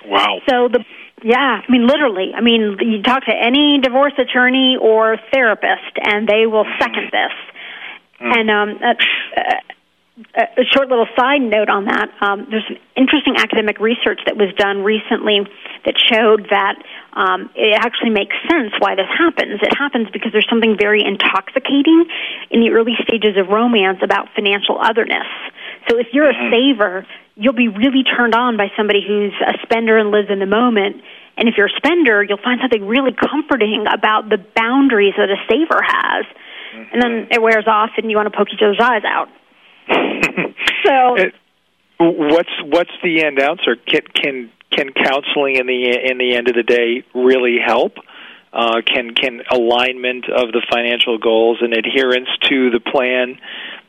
Wow. 0.04 0.40
So 0.48 0.68
the 0.68 0.84
yeah, 1.22 1.62
I 1.66 1.72
mean 1.72 1.86
literally. 1.86 2.32
I 2.36 2.40
mean, 2.40 2.76
you 2.80 3.02
talk 3.02 3.24
to 3.24 3.34
any 3.34 3.80
divorce 3.82 4.12
attorney 4.18 4.76
or 4.80 5.16
therapist, 5.32 5.98
and 6.02 6.28
they 6.28 6.46
will 6.46 6.66
second 6.78 7.10
this. 7.10 7.32
Mm. 8.20 8.38
And 8.38 8.50
um, 8.50 8.68
uh, 8.82 8.94
a 10.34 10.66
short 10.74 10.88
little 10.88 11.06
side 11.16 11.40
note 11.40 11.68
on 11.68 11.86
that. 11.86 12.10
Um, 12.20 12.46
there's 12.50 12.66
some 12.66 12.78
interesting 12.96 13.36
academic 13.38 13.78
research 13.78 14.18
that 14.26 14.36
was 14.36 14.50
done 14.58 14.82
recently 14.82 15.46
that 15.86 15.94
showed 15.94 16.50
that 16.50 16.74
um, 17.14 17.50
it 17.54 17.78
actually 17.78 18.10
makes 18.10 18.34
sense 18.50 18.74
why 18.80 18.94
this 18.98 19.06
happens. 19.06 19.62
It 19.62 19.74
happens 19.78 20.10
because 20.10 20.32
there's 20.32 20.48
something 20.50 20.74
very 20.74 21.06
intoxicating 21.06 22.06
in 22.50 22.60
the 22.60 22.74
early 22.74 22.98
stages 23.02 23.38
of 23.38 23.48
romance 23.48 24.02
about 24.02 24.34
financial 24.34 24.78
otherness. 24.82 25.26
So 25.86 25.98
if 25.98 26.08
you're 26.12 26.30
a 26.30 26.38
saver, 26.50 27.06
you'll 27.36 27.54
be 27.54 27.68
really 27.68 28.02
turned 28.02 28.34
on 28.34 28.56
by 28.56 28.74
somebody 28.76 29.06
who's 29.06 29.34
a 29.38 29.54
spender 29.62 29.98
and 29.98 30.10
lives 30.10 30.30
in 30.30 30.40
the 30.42 30.50
moment. 30.50 30.98
And 31.38 31.48
if 31.48 31.54
you're 31.56 31.70
a 31.70 31.78
spender, 31.78 32.26
you'll 32.26 32.42
find 32.42 32.58
something 32.60 32.82
really 32.82 33.14
comforting 33.14 33.86
about 33.86 34.28
the 34.28 34.42
boundaries 34.56 35.14
that 35.16 35.30
a 35.30 35.38
saver 35.46 35.78
has. 35.78 36.26
And 36.92 37.02
then 37.02 37.28
it 37.30 37.40
wears 37.40 37.66
off, 37.66 37.90
and 37.96 38.10
you 38.10 38.16
want 38.16 38.30
to 38.30 38.36
poke 38.36 38.48
each 38.52 38.62
other's 38.62 38.80
eyes 38.82 39.02
out. 39.06 39.28
So, 39.88 41.16
It- 41.16 41.34
what's 41.98 42.50
what's 42.64 42.90
the 43.02 43.24
end 43.24 43.40
answer? 43.40 43.76
Can 43.76 44.02
can 44.14 44.50
can 44.70 44.92
counseling 44.92 45.56
in 45.56 45.66
the 45.66 46.10
in 46.10 46.18
the 46.18 46.34
end 46.36 46.48
of 46.48 46.54
the 46.54 46.62
day 46.62 47.04
really 47.14 47.58
help? 47.64 47.94
Uh, 48.50 48.80
can 48.86 49.14
can 49.14 49.42
alignment 49.50 50.24
of 50.30 50.52
the 50.52 50.62
financial 50.72 51.18
goals 51.18 51.58
and 51.60 51.74
adherence 51.74 52.28
to 52.44 52.70
the 52.70 52.80
plan 52.80 53.38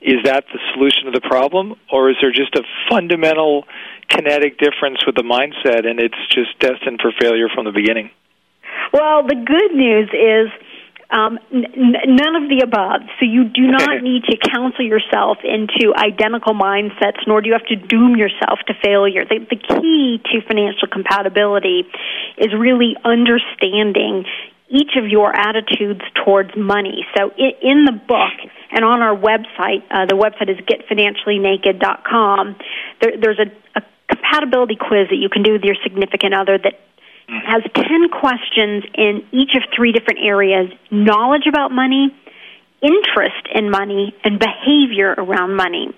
is 0.01 0.23
that 0.25 0.45
the 0.51 0.59
solution 0.73 1.05
to 1.05 1.11
the 1.11 1.21
problem, 1.21 1.75
or 1.91 2.09
is 2.09 2.17
there 2.21 2.31
just 2.31 2.55
a 2.55 2.63
fundamental 2.89 3.65
kinetic 4.09 4.57
difference 4.57 5.05
with 5.05 5.15
the 5.15 5.23
mindset 5.23 5.87
and 5.87 5.99
it's 5.99 6.19
just 6.33 6.57
destined 6.59 6.99
for 7.01 7.11
failure 7.19 7.47
from 7.53 7.65
the 7.65 7.71
beginning? 7.71 8.09
well, 8.91 9.23
the 9.23 9.35
good 9.35 9.75
news 9.75 10.09
is 10.13 10.49
um, 11.11 11.39
n- 11.51 11.65
n- 11.65 12.15
none 12.15 12.35
of 12.35 12.49
the 12.49 12.61
above. 12.63 13.01
So 13.19 13.25
you 13.25 13.45
do 13.45 13.65
not 13.65 14.01
need 14.03 14.23
to 14.25 14.37
counsel 14.37 14.85
yourself 14.85 15.39
into 15.43 15.93
identical 15.95 16.53
mindsets, 16.53 17.25
nor 17.25 17.41
do 17.41 17.47
you 17.47 17.53
have 17.53 17.65
to 17.67 17.75
doom 17.75 18.15
yourself 18.15 18.59
to 18.67 18.73
failure. 18.83 19.25
The, 19.25 19.39
the 19.49 19.57
key 19.57 20.21
to 20.31 20.41
financial 20.47 20.87
compatibility 20.87 21.85
is 22.37 22.53
really 22.53 22.95
understanding 23.03 24.25
each 24.69 24.93
of 24.97 25.09
your 25.09 25.35
attitudes 25.35 26.01
towards 26.23 26.51
money. 26.55 27.05
So 27.17 27.31
in, 27.37 27.51
in 27.61 27.85
the 27.85 27.91
book 27.91 28.37
and 28.71 28.85
on 28.85 29.01
our 29.01 29.17
website, 29.17 29.81
uh, 29.89 30.05
the 30.05 30.13
website 30.13 30.49
is 30.49 30.57
getfinanciallynaked.com. 30.69 32.55
There, 33.01 33.13
there's 33.19 33.39
a, 33.39 33.79
a 33.79 33.81
compatibility 34.07 34.75
quiz 34.75 35.09
that 35.09 35.17
you 35.17 35.29
can 35.29 35.41
do 35.41 35.53
with 35.53 35.63
your 35.63 35.75
significant 35.81 36.35
other 36.35 36.57
that 36.57 36.79
has 37.29 37.63
10 37.75 38.09
questions 38.09 38.83
in 38.95 39.25
each 39.31 39.55
of 39.55 39.63
three 39.75 39.91
different 39.91 40.19
areas 40.23 40.71
knowledge 40.89 41.45
about 41.47 41.71
money, 41.71 42.15
interest 42.81 43.47
in 43.53 43.69
money, 43.69 44.15
and 44.23 44.39
behavior 44.39 45.13
around 45.17 45.55
money. 45.55 45.93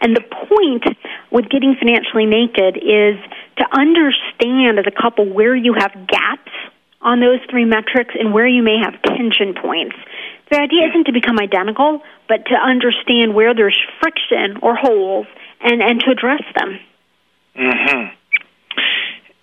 And 0.00 0.14
the 0.14 0.22
point 0.22 0.84
with 1.30 1.48
getting 1.48 1.74
financially 1.74 2.26
naked 2.26 2.76
is 2.76 3.18
to 3.58 3.64
understand 3.72 4.78
as 4.78 4.86
a 4.86 4.94
couple 4.94 5.28
where 5.28 5.56
you 5.56 5.74
have 5.74 5.92
gaps 6.06 6.52
on 7.00 7.20
those 7.20 7.40
three 7.50 7.64
metrics 7.64 8.14
and 8.18 8.32
where 8.32 8.46
you 8.46 8.62
may 8.62 8.78
have 8.82 9.00
tension 9.02 9.54
points. 9.54 9.96
The 10.50 10.58
idea 10.58 10.88
isn't 10.88 11.04
to 11.04 11.12
become 11.12 11.38
identical, 11.38 12.02
but 12.28 12.46
to 12.46 12.54
understand 12.54 13.34
where 13.34 13.54
there's 13.54 13.78
friction 14.00 14.58
or 14.62 14.74
holes 14.74 15.26
and, 15.60 15.82
and 15.82 16.00
to 16.00 16.10
address 16.10 16.42
them. 16.54 16.80
hmm 17.56 18.18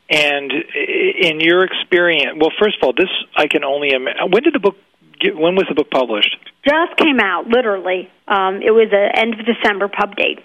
And 0.09 0.51
in 0.51 1.39
your 1.39 1.63
experience, 1.63 2.37
well, 2.39 2.51
first 2.59 2.77
of 2.77 2.85
all, 2.85 2.93
this 2.93 3.09
I 3.35 3.47
can 3.47 3.63
only 3.63 3.89
imagine. 3.89 4.31
When 4.31 4.43
did 4.43 4.53
the 4.53 4.59
book? 4.59 4.75
Get, 5.19 5.35
when 5.35 5.55
was 5.55 5.65
the 5.69 5.75
book 5.75 5.89
published? 5.89 6.35
Just 6.63 6.97
came 6.97 7.19
out, 7.19 7.47
literally. 7.47 8.09
Um, 8.27 8.61
it 8.61 8.71
was 8.71 8.91
a 8.91 9.17
end 9.17 9.33
of 9.39 9.45
December 9.45 9.87
pub 9.87 10.15
date. 10.15 10.39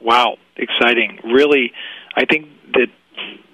Wow, 0.00 0.36
exciting! 0.56 1.18
Really, 1.24 1.72
I 2.14 2.24
think 2.26 2.48
that 2.74 2.88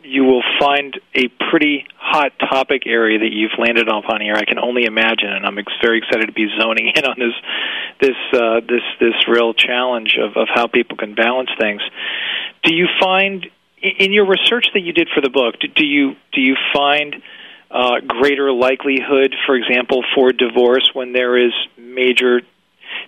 you 0.02 0.24
will 0.24 0.42
find 0.58 0.98
a 1.14 1.28
pretty 1.50 1.86
hot 1.96 2.32
topic 2.38 2.82
area 2.86 3.20
that 3.20 3.30
you've 3.32 3.56
landed 3.58 3.88
upon 3.88 4.20
here. 4.20 4.34
I 4.34 4.44
can 4.44 4.58
only 4.58 4.84
imagine, 4.84 5.30
and 5.30 5.46
I'm 5.46 5.56
ex- 5.56 5.72
very 5.80 5.98
excited 5.98 6.26
to 6.26 6.32
be 6.32 6.48
zoning 6.60 6.92
in 6.94 7.04
on 7.04 7.16
this 7.16 7.34
this 8.00 8.18
uh, 8.34 8.60
this 8.60 8.82
this 8.98 9.14
real 9.28 9.54
challenge 9.54 10.18
of, 10.20 10.36
of 10.36 10.48
how 10.52 10.66
people 10.66 10.96
can 10.98 11.14
balance 11.14 11.50
things. 11.58 11.80
Do 12.64 12.74
you 12.74 12.88
find 13.00 13.46
in 13.82 14.12
your 14.12 14.26
research 14.26 14.66
that 14.74 14.80
you 14.80 14.92
did 14.92 15.08
for 15.14 15.20
the 15.20 15.30
book? 15.30 15.54
Do, 15.74 15.86
you 15.86 16.14
do 16.32 16.40
you 16.40 16.56
find 16.74 17.16
uh, 17.70 18.00
greater 18.06 18.52
likelihood, 18.52 19.34
for 19.46 19.56
example, 19.56 20.04
for 20.14 20.32
divorce 20.32 20.90
when 20.92 21.12
there 21.12 21.38
is 21.38 21.52
major 21.78 22.40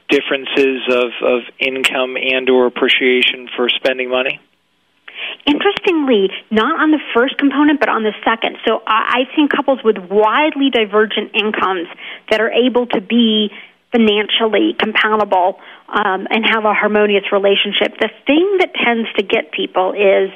differences 0.09 0.83
of, 0.89 1.11
of 1.23 1.41
income 1.59 2.17
and 2.17 2.49
or 2.49 2.67
appreciation 2.67 3.49
for 3.57 3.69
spending 3.69 4.09
money? 4.09 4.41
Interestingly, 5.47 6.31
not 6.51 6.81
on 6.81 6.91
the 6.91 7.01
first 7.15 7.37
component, 7.39 7.81
but 7.81 7.89
on 7.89 8.03
the 8.03 8.13
second. 8.25 8.57
So 8.67 8.83
I, 8.87 9.21
I've 9.21 9.37
seen 9.37 9.49
couples 9.49 9.81
with 9.85 9.99
widely 9.99 10.71
divergent 10.71 11.35
incomes 11.35 11.89
that 12.31 12.41
are 12.41 12.51
able 12.51 12.87
to 12.89 13.01
be 13.01 13.51
financially 13.93 14.75
compatible 14.79 15.61
um, 15.93 16.27
and 16.31 16.45
have 16.49 16.65
a 16.65 16.73
harmonious 16.73 17.25
relationship. 17.31 18.01
The 18.01 18.11
thing 18.27 18.59
that 18.61 18.73
tends 18.75 19.13
to 19.17 19.23
get 19.23 19.53
people 19.53 19.93
is 19.93 20.33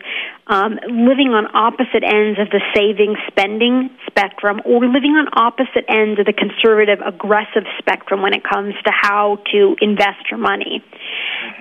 um, 0.47 0.79
living 0.87 1.35
on 1.35 1.51
opposite 1.59 2.07
ends 2.07 2.39
of 2.39 2.55
the 2.55 2.63
saving 2.71 3.19
spending 3.27 3.91
spectrum 4.07 4.63
or 4.63 4.87
living 4.87 5.19
on 5.19 5.27
opposite 5.35 5.83
ends 5.91 6.21
of 6.21 6.27
the 6.27 6.37
conservative 6.37 7.03
aggressive 7.03 7.67
spectrum 7.83 8.23
when 8.23 8.31
it 8.31 8.47
comes 8.47 8.75
to 8.87 8.93
how 8.95 9.43
to 9.51 9.75
invest 9.83 10.31
your 10.31 10.39
money. 10.39 10.85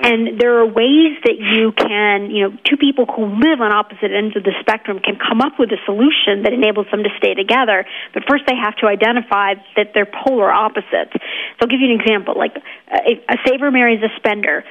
And 0.05 0.37
there 0.39 0.61
are 0.61 0.67
ways 0.67 1.17
that 1.25 1.41
you 1.41 1.71
can, 1.73 2.29
you 2.29 2.45
know, 2.45 2.51
two 2.69 2.77
people 2.77 3.09
who 3.09 3.25
live 3.41 3.57
on 3.57 3.73
opposite 3.73 4.13
ends 4.13 4.37
of 4.37 4.43
the 4.43 4.53
spectrum 4.61 4.99
can 5.01 5.17
come 5.17 5.41
up 5.41 5.57
with 5.57 5.73
a 5.73 5.81
solution 5.85 6.43
that 6.43 6.53
enables 6.53 6.85
them 6.91 7.01
to 7.01 7.09
stay 7.17 7.33
together. 7.33 7.85
But 8.13 8.23
first, 8.29 8.45
they 8.45 8.55
have 8.55 8.75
to 8.83 8.87
identify 8.87 9.57
that 9.77 9.97
they're 9.97 10.09
polar 10.09 10.51
opposites. 10.51 11.15
So 11.57 11.65
I'll 11.65 11.71
give 11.71 11.81
you 11.81 11.89
an 11.89 11.97
example. 11.97 12.37
Like 12.37 12.53
a, 12.91 13.17
a 13.33 13.37
saver 13.47 13.71
marries 13.85 14.01
a 14.03 14.09
spender. 14.17 14.63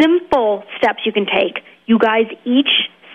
Simple 0.00 0.64
steps 0.76 1.00
you 1.06 1.12
can 1.12 1.26
take. 1.26 1.64
You 1.86 1.98
guys 1.98 2.26
each 2.44 2.68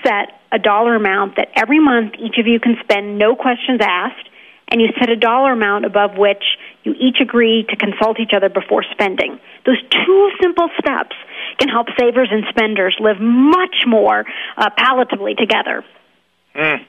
set 0.03 0.41
a 0.51 0.59
dollar 0.59 0.95
amount 0.95 1.35
that 1.37 1.49
every 1.55 1.79
month 1.79 2.13
each 2.19 2.37
of 2.39 2.47
you 2.47 2.59
can 2.59 2.75
spend, 2.83 3.19
no 3.19 3.35
questions 3.35 3.79
asked 3.81 4.29
and 4.69 4.81
you 4.81 4.87
set 4.99 5.09
a 5.09 5.15
dollar 5.15 5.51
amount 5.51 5.85
above 5.85 6.17
which 6.17 6.43
you 6.83 6.93
each 6.93 7.17
agree 7.21 7.65
to 7.69 7.75
consult 7.75 8.19
each 8.19 8.31
other 8.35 8.49
before 8.49 8.83
spending. 8.91 9.39
Those 9.65 9.81
two 9.91 10.31
simple 10.41 10.69
steps 10.79 11.15
can 11.59 11.69
help 11.69 11.87
savers 11.99 12.29
and 12.31 12.43
spenders 12.49 12.97
live 12.99 13.17
much 13.19 13.85
more 13.85 14.25
uh, 14.57 14.69
palatably 14.77 15.37
together. 15.37 15.85
Mm. 16.55 16.85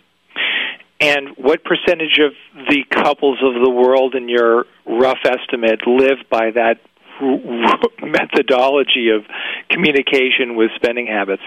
And 1.01 1.29
what 1.37 1.63
percentage 1.65 2.19
of 2.19 2.33
the 2.69 2.85
couples 2.91 3.39
of 3.43 3.63
the 3.63 3.71
world, 3.71 4.15
in 4.15 4.29
your 4.29 4.65
rough 4.87 5.21
estimate, 5.25 5.87
live 5.87 6.19
by 6.31 6.53
that 6.55 6.81
methodology 8.03 9.11
of 9.11 9.25
communication 9.71 10.57
with 10.57 10.71
spending 10.77 11.07
habits? 11.07 11.43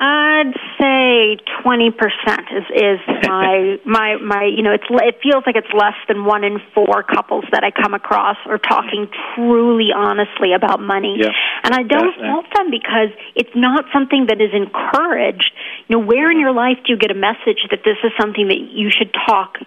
I'd 0.00 0.54
say 0.78 1.38
twenty 1.62 1.90
percent 1.90 2.46
is 2.54 2.62
is 2.70 3.00
my 3.26 3.78
my 3.84 4.16
my 4.22 4.44
you 4.44 4.62
know 4.62 4.70
it's 4.70 4.84
it 4.88 5.18
feels 5.20 5.42
like 5.44 5.56
it's 5.56 5.72
less 5.74 5.96
than 6.06 6.24
one 6.24 6.44
in 6.44 6.58
four 6.72 7.02
couples 7.02 7.44
that 7.50 7.64
I 7.64 7.72
come 7.72 7.94
across 7.94 8.36
are 8.46 8.58
talking 8.58 9.08
truly 9.34 9.88
honestly 9.94 10.52
about 10.52 10.80
money, 10.80 11.16
Yeah. 11.18 11.30
and 11.64 11.74
I 11.74 11.82
don't 11.82 12.14
Fascinating. 12.14 12.30
fault 12.32 12.46
them 12.54 12.70
because 12.70 13.10
it's 13.34 13.50
not 13.56 13.86
something 13.92 14.26
that 14.26 14.40
is 14.40 14.50
encouraged. 14.54 15.50
You 15.88 15.98
know, 15.98 16.04
where 16.06 16.30
in 16.30 16.38
your 16.38 16.52
life 16.52 16.78
do 16.86 16.92
you 16.92 16.96
get 16.98 17.10
a 17.10 17.18
message 17.18 17.66
that 17.70 17.80
this 17.84 17.98
is 18.04 18.12
something 18.20 18.46
that 18.46 18.60
you 18.70 18.90
should 18.96 19.12
talk 19.26 19.58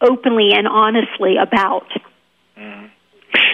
openly 0.00 0.52
and 0.54 0.68
honestly 0.68 1.34
about? 1.36 1.88
Mm-hmm. 2.56 2.86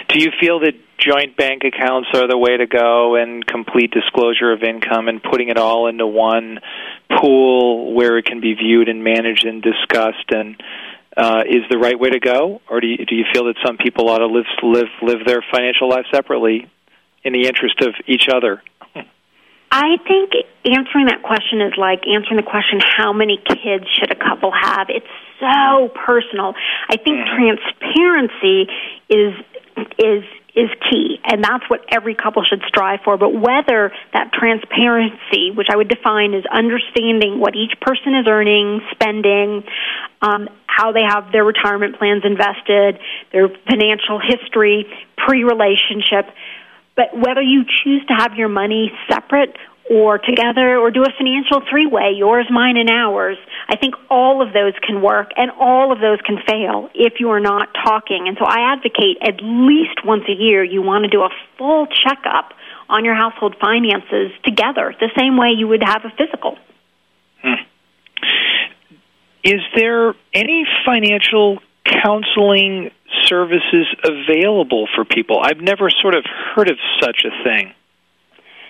Do 0.09 0.23
you 0.23 0.31
feel 0.41 0.61
that 0.61 0.75
joint 0.99 1.37
bank 1.37 1.63
accounts 1.65 2.09
are 2.15 2.29
the 2.29 2.39
way 2.39 2.57
to 2.57 2.67
go 2.67 3.17
and 3.17 3.45
complete 3.45 3.91
disclosure 3.91 4.53
of 4.53 4.63
income 4.63 5.09
and 5.09 5.23
putting 5.23 5.49
it 5.49 5.59
all 5.59 5.89
into 5.89 6.07
one 6.07 6.61
pool 7.21 7.95
where 7.95 8.19
it 8.19 8.25
can 8.25 8.41
be 8.41 8.55
viewed 8.55 8.89
and 8.89 9.03
managed 9.03 9.45
and 9.45 9.63
discussed 9.63 10.31
and 10.31 10.63
uh, 11.17 11.43
is 11.47 11.63
the 11.71 11.79
right 11.79 11.99
way 11.99 12.11
to 12.11 12.19
go, 12.19 12.61
or 12.69 12.81
do 12.81 12.89
you, 12.89 13.07
do 13.07 13.15
you 13.15 13.25
feel 13.33 13.45
that 13.45 13.57
some 13.65 13.77
people 13.77 14.09
ought 14.09 14.19
to 14.19 14.27
live 14.27 14.47
live 14.63 14.91
live 15.01 15.25
their 15.25 15.45
financial 15.53 15.89
life 15.89 16.07
separately 16.13 16.69
in 17.23 17.33
the 17.33 17.47
interest 17.47 17.81
of 17.83 17.95
each 18.07 18.29
other? 18.29 18.63
I 19.71 19.99
think 20.07 20.31
answering 20.65 21.07
that 21.07 21.23
question 21.23 21.61
is 21.61 21.75
like 21.77 22.07
answering 22.07 22.37
the 22.37 22.47
question, 22.47 22.79
how 22.79 23.13
many 23.13 23.43
kids 23.43 23.85
should 23.99 24.13
a 24.13 24.15
couple 24.15 24.53
have? 24.53 24.87
It's 24.89 25.07
so 25.41 25.91
personal. 26.07 26.55
I 26.89 26.97
think 26.97 27.27
transparency 27.27 28.71
is 29.09 29.35
is 29.99 30.25
is 30.55 30.71
key, 30.89 31.19
and 31.25 31.43
that's 31.43 31.65
what 31.69 31.81
every 31.91 32.15
couple 32.15 32.45
should 32.45 32.63
strive 32.69 33.01
for. 33.05 33.17
But 33.19 33.35
whether 33.35 33.91
that 34.13 34.31
transparency, 34.33 35.51
which 35.51 35.67
I 35.69 35.77
would 35.77 35.89
define 35.89 36.33
as 36.33 36.45
understanding 36.47 37.41
what 37.41 37.57
each 37.57 37.75
person 37.81 38.15
is 38.15 38.27
earning, 38.29 38.81
spending, 38.93 39.65
um, 40.23 40.49
how 40.67 40.93
they 40.93 41.03
have 41.03 41.33
their 41.33 41.45
retirement 41.45 41.99
plans 41.99 42.23
invested, 42.25 43.01
their 43.33 43.49
financial 43.69 44.21
history, 44.23 44.87
pre-relationship, 45.19 46.31
but 46.95 47.11
whether 47.15 47.43
you 47.43 47.65
choose 47.83 48.07
to 48.07 48.15
have 48.15 48.35
your 48.37 48.49
money 48.49 48.93
separate 49.11 49.57
or 49.91 50.19
together 50.19 50.79
or 50.79 50.91
do 50.91 51.03
a 51.03 51.13
financial 51.19 51.61
three 51.69 51.87
way, 51.87 52.13
yours, 52.17 52.47
mine, 52.51 52.77
and 52.77 52.89
ours. 52.89 53.37
I 53.69 53.77
think 53.77 53.95
all 54.11 54.41
of 54.41 54.53
those 54.53 54.73
can 54.83 55.03
work 55.03 55.31
and 55.37 55.51
all 55.51 55.93
of 55.93 56.01
those 56.01 56.19
can 56.25 56.39
fail 56.47 56.89
if 56.95 57.21
you 57.21 57.31
are 57.31 57.41
not 57.41 57.69
talking. 57.85 58.25
And 58.27 58.37
so 58.39 58.47
I 58.47 58.73
advocate 58.73 59.19
at 59.21 59.41
least 59.43 60.05
once 60.05 60.25
a 60.29 60.33
year 60.33 60.65
you 60.65 60.83
want 60.83 61.05
to 61.05 61.11
do 61.11 61.23
a 61.23 61.29
full 61.59 61.87
checkup 61.87 62.55
on 62.89 63.05
your 63.05 63.15
household 63.15 63.57
finances 63.61 64.33
together, 64.45 64.95
the 65.01 65.11
same 65.19 65.37
way 65.37 65.49
you 65.57 65.69
would 65.69 65.83
have 65.83 66.05
a 66.05 66.11
physical. 66.17 66.57
Hmm. 67.43 67.63
Is 69.43 69.61
there 69.77 70.15
any 70.33 70.65
financial 70.87 71.59
counseling 71.85 72.91
services 73.25 73.87
available 74.03 74.89
for 74.95 75.05
people? 75.05 75.41
I've 75.43 75.61
never 75.61 75.91
sort 75.91 76.15
of 76.15 76.25
heard 76.55 76.71
of 76.71 76.79
such 77.01 77.25
a 77.25 77.45
thing. 77.45 77.75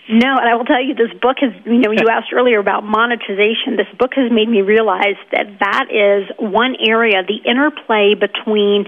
No, 0.08 0.36
and 0.36 0.48
I 0.48 0.54
will 0.54 0.64
tell 0.66 0.82
you, 0.84 0.94
this 0.94 1.12
book 1.20 1.38
has, 1.40 1.52
you 1.64 1.78
know, 1.78 1.90
you 1.90 2.06
asked 2.10 2.32
earlier 2.32 2.58
about 2.58 2.84
monetization. 2.84 3.76
This 3.76 3.88
book 3.98 4.12
has 4.16 4.30
made 4.30 4.48
me 4.48 4.60
realize 4.60 5.16
that 5.32 5.58
that 5.60 5.86
is 5.90 6.28
one 6.38 6.76
area, 6.78 7.22
the 7.26 7.40
interplay 7.48 8.14
between 8.14 8.86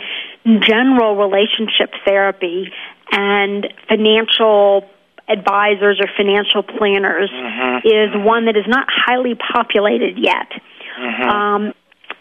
general 0.61 1.17
relationship 1.17 1.91
therapy 2.05 2.73
and 3.11 3.67
financial 3.89 4.89
advisors 5.29 6.01
or 6.01 6.09
financial 6.17 6.63
planners 6.63 7.31
mm-hmm. 7.31 7.87
is 7.87 8.25
one 8.25 8.47
that 8.47 8.57
is 8.57 8.67
not 8.69 8.87
highly 8.89 9.35
populated 9.35 10.19
yet. 10.19 10.53
Mm-hmm. 11.01 11.29
Um, 11.29 11.75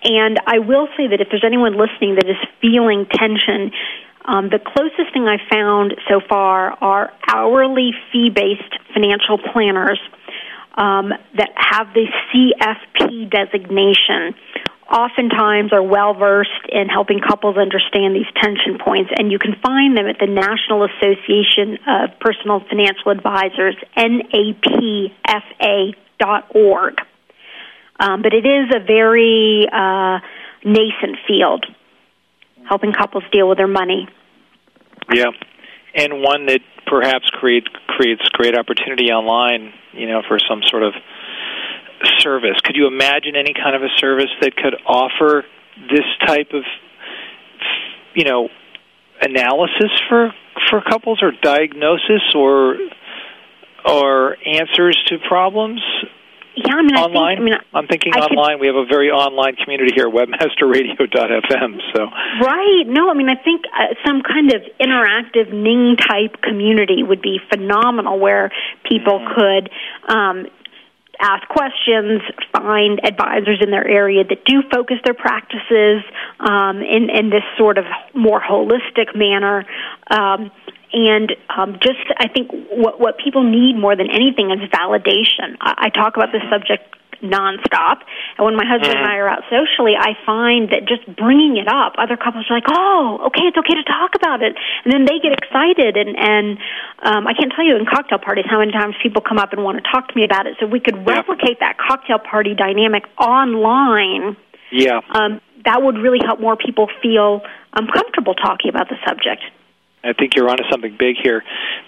and 0.04 0.40
I 0.46 0.60
will 0.60 0.88
say 0.98 1.08
that 1.08 1.22
if 1.22 1.30
there's 1.30 1.44
anyone 1.46 1.74
listening 1.78 2.16
that 2.16 2.30
is 2.30 2.38
feeling 2.62 3.06
tension, 3.12 3.72
um, 4.28 4.50
the 4.50 4.60
closest 4.60 5.14
thing 5.14 5.28
I've 5.28 5.48
found 5.50 5.94
so 6.10 6.20
far 6.28 6.72
are 6.82 7.14
hourly 7.32 7.92
fee 8.12 8.30
based 8.30 8.74
financial 8.94 9.38
planners 9.38 10.00
um, 10.76 11.14
that 11.38 11.52
have 11.56 11.94
the 11.94 12.08
CFP 12.34 13.30
designation. 13.30 14.34
Oftentimes 14.90 15.74
are 15.74 15.82
well 15.82 16.14
versed 16.14 16.52
in 16.70 16.90
helping 16.90 17.20
couples 17.20 17.58
understand 17.58 18.16
these 18.16 18.28
tension 18.42 18.78
points, 18.78 19.12
and 19.18 19.32
you 19.32 19.40
can 19.40 19.56
find 19.64 19.98
them 19.98 20.06
at 20.06 20.20
the 20.20 20.28
National 20.28 20.84
Association 20.84 21.80
of 21.88 22.20
Personal 22.20 22.60
Financial 22.70 23.10
Advisors, 23.12 23.76
NAPFA.org. 23.98 25.12
Um, 27.98 28.22
but 28.22 28.34
it 28.34 28.46
is 28.46 28.70
a 28.76 28.80
very 28.80 29.66
uh, 29.72 30.20
nascent 30.64 31.18
field 31.28 31.66
helping 32.68 32.94
couples 32.94 33.24
deal 33.32 33.48
with 33.48 33.58
their 33.58 33.68
money. 33.68 34.08
Yeah, 35.14 35.32
and 35.96 36.22
one 36.22 36.48
that 36.48 36.62
perhaps 36.88 37.30
create 37.32 37.68
creates 37.88 38.28
great 38.30 38.58
opportunity 38.58 39.12
online. 39.12 39.74
You 39.94 40.08
know, 40.08 40.22
for 40.28 40.38
some 40.40 40.62
sort 40.70 40.84
of 40.84 40.94
service. 42.20 42.60
Could 42.64 42.76
you 42.76 42.88
imagine 42.88 43.36
any 43.36 43.54
kind 43.54 43.76
of 43.76 43.82
a 43.82 43.94
service 43.98 44.32
that 44.42 44.56
could 44.56 44.76
offer 44.86 45.46
this 45.90 46.06
type 46.26 46.52
of, 46.54 46.64
you 48.14 48.26
know, 48.26 48.50
analysis 49.22 49.92
for 50.10 50.34
for 50.70 50.82
couples 50.82 51.20
or 51.22 51.32
diagnosis 51.42 52.22
or 52.34 52.78
or 53.86 54.38
answers 54.46 55.02
to 55.08 55.18
problems 55.28 55.82
yeah, 56.56 56.76
I 56.76 56.82
mean, 56.82 56.96
online. 56.96 57.24
I, 57.24 57.30
think, 57.36 57.40
I 57.40 57.44
mean, 57.44 57.54
I'm 57.74 57.88
thinking 57.88 58.12
I 58.16 58.20
online. 58.20 58.56
Could, 58.56 58.62
we 58.62 58.68
have 58.68 58.76
a 58.76 58.86
very 58.86 59.10
online 59.12 59.56
community 59.56 59.92
here, 59.96 60.08
webmasterradio.fm. 60.08 61.72
So 61.94 62.08
right. 62.42 62.84
No, 62.88 63.10
I 63.10 63.14
mean, 63.14 63.30
I 63.30 63.36
think 63.36 63.66
uh, 63.68 63.94
some 64.06 64.22
kind 64.24 64.54
of 64.54 64.62
interactive 64.80 65.52
Ning 65.52 65.98
type 65.98 66.42
community 66.42 67.04
would 67.04 67.22
be 67.22 67.40
phenomenal, 67.50 68.20
where 68.20 68.52
people 68.90 69.20
mm-hmm. 69.20 69.36
could. 69.36 69.70
Um, 70.08 70.48
ask 71.20 71.48
questions, 71.48 72.22
find 72.52 73.00
advisors 73.04 73.60
in 73.62 73.72
their 73.72 73.88
area 73.88 74.24
that 74.24 74.46
do 74.46 74.62
focus 74.72 74.98
their 75.04 75.14
practices 75.14 76.04
um, 76.40 76.78
in, 76.78 77.10
in 77.10 77.30
this 77.30 77.44
sort 77.58 77.78
of 77.78 77.86
more 78.14 78.42
holistic 78.42 79.16
manner. 79.16 79.66
Um, 80.10 80.52
and 80.94 81.36
um, 81.50 81.74
just 81.82 82.00
I 82.18 82.28
think 82.30 82.52
what 82.72 83.00
what 83.00 83.18
people 83.18 83.44
need 83.44 83.78
more 83.78 83.96
than 83.96 84.10
anything 84.10 84.52
is 84.52 84.60
validation. 84.70 85.58
I, 85.60 85.88
I 85.88 85.90
talk 85.90 86.16
about 86.16 86.32
this 86.32 86.44
subject 86.50 86.96
nonstop. 87.22 88.04
And 88.38 88.46
when 88.46 88.56
my 88.56 88.66
husband 88.66 88.98
and 88.98 89.06
I 89.06 89.18
are 89.18 89.30
out 89.30 89.44
socially, 89.50 89.94
I 89.98 90.18
find 90.26 90.70
that 90.72 90.88
just 90.88 91.06
bringing 91.16 91.58
it 91.58 91.68
up, 91.68 91.96
other 91.98 92.18
couples 92.18 92.46
are 92.50 92.56
like, 92.56 92.68
"Oh, 92.68 93.32
okay, 93.32 93.48
it's 93.48 93.58
okay 93.58 93.76
to 93.76 93.84
talk 93.84 94.16
about 94.16 94.42
it," 94.42 94.56
and 94.84 94.94
then 94.94 95.06
they 95.06 95.20
get 95.20 95.34
excited. 95.34 95.98
And 95.98 96.18
and 96.18 96.58
um, 97.04 97.28
I 97.28 97.34
can't 97.34 97.52
tell 97.56 97.66
you 97.66 97.76
in 97.78 97.86
cocktail 97.86 98.20
parties 98.20 98.46
how 98.50 98.60
many 98.60 98.72
times 98.72 98.96
people 99.02 99.22
come 99.22 99.38
up 99.38 99.54
and 99.54 99.64
want 99.64 99.78
to 99.80 99.86
talk 99.90 100.08
to 100.10 100.16
me 100.16 100.24
about 100.24 100.48
it. 100.48 100.58
So 100.60 100.66
we 100.66 100.80
could 100.80 101.06
replicate 101.08 101.60
that 101.60 101.78
cocktail 101.78 102.20
party 102.20 102.56
dynamic 102.56 103.04
online. 103.20 104.38
Yeah, 104.72 105.02
um, 105.14 105.42
that 105.66 105.82
would 105.82 105.98
really 105.98 106.20
help 106.24 106.40
more 106.40 106.56
people 106.56 106.88
feel 107.02 107.42
um, 107.74 107.88
comfortable 107.88 108.34
talking 108.34 108.70
about 108.70 108.90
the 108.90 108.98
subject. 109.06 109.44
I 110.06 110.14
think 110.14 110.36
you're 110.36 110.48
onto 110.48 110.64
something 110.72 110.96
big 111.00 111.16
here. 111.22 111.44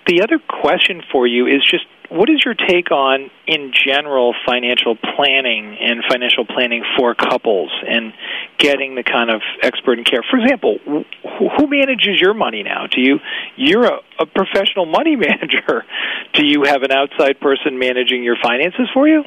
The 0.07 0.23
other 0.23 0.39
question 0.39 1.03
for 1.11 1.27
you 1.27 1.45
is 1.45 1.61
just 1.63 1.85
what 2.09 2.29
is 2.29 2.41
your 2.45 2.53
take 2.53 2.91
on, 2.91 3.29
in 3.47 3.71
general, 3.73 4.33
financial 4.45 4.95
planning 4.95 5.77
and 5.79 6.03
financial 6.09 6.45
planning 6.45 6.83
for 6.97 7.15
couples 7.15 7.71
and 7.87 8.13
getting 8.57 8.95
the 8.95 9.03
kind 9.03 9.29
of 9.29 9.41
expert 9.61 9.97
in 9.99 10.03
care? 10.03 10.23
For 10.29 10.39
example, 10.39 10.77
who 10.85 11.67
manages 11.67 12.19
your 12.19 12.33
money 12.33 12.63
now? 12.63 12.87
Do 12.87 13.01
you 13.01 13.19
you're 13.55 13.85
a, 13.85 13.99
a 14.19 14.25
professional 14.25 14.85
money 14.85 15.15
manager? 15.27 15.85
Do 16.33 16.45
you 16.45 16.63
have 16.63 16.83
an 16.83 16.91
outside 16.91 17.39
person 17.39 17.79
managing 17.79 18.23
your 18.23 18.37
finances 18.41 18.89
for 18.93 19.07
you? 19.07 19.23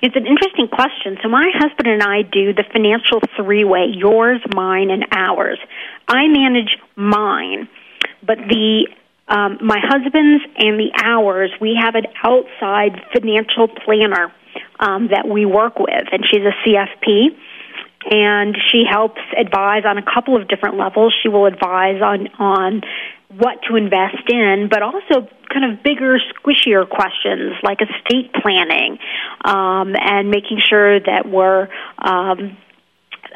It's 0.00 0.16
an 0.16 0.26
interesting 0.26 0.68
question. 0.68 1.18
So 1.22 1.28
my 1.28 1.50
husband 1.52 1.88
and 1.88 2.02
I 2.02 2.22
do 2.22 2.54
the 2.54 2.64
financial 2.72 3.20
three-way: 3.36 3.92
yours, 3.92 4.40
mine, 4.54 4.90
and 4.90 5.06
ours. 5.12 5.58
I 6.08 6.26
manage 6.28 6.76
mine 6.96 7.68
but 8.22 8.38
the 8.48 8.88
um, 9.28 9.58
my 9.60 9.78
husband's 9.80 10.44
and 10.56 10.78
the 10.78 10.90
ours, 11.02 11.50
we 11.60 11.78
have 11.80 11.94
an 11.94 12.06
outside 12.24 13.00
financial 13.12 13.68
planner 13.68 14.32
um, 14.80 15.08
that 15.08 15.28
we 15.28 15.44
work 15.44 15.78
with, 15.78 16.06
and 16.10 16.24
she's 16.30 16.42
a 16.42 16.54
CFP, 16.64 17.36
and 18.10 18.56
she 18.70 18.84
helps 18.88 19.20
advise 19.36 19.82
on 19.84 19.98
a 19.98 20.02
couple 20.02 20.40
of 20.40 20.48
different 20.48 20.78
levels. 20.78 21.14
She 21.22 21.28
will 21.28 21.46
advise 21.46 22.00
on 22.00 22.28
on 22.38 22.82
what 23.28 23.58
to 23.68 23.76
invest 23.76 24.24
in, 24.30 24.68
but 24.70 24.82
also 24.82 25.28
kind 25.52 25.72
of 25.72 25.82
bigger, 25.82 26.18
squishier 26.32 26.88
questions 26.88 27.52
like 27.62 27.78
estate 27.82 28.32
planning 28.32 28.98
um, 29.44 29.94
and 30.00 30.30
making 30.30 30.58
sure 30.66 30.98
that 31.00 31.28
we're 31.28 31.68
um, 31.98 32.56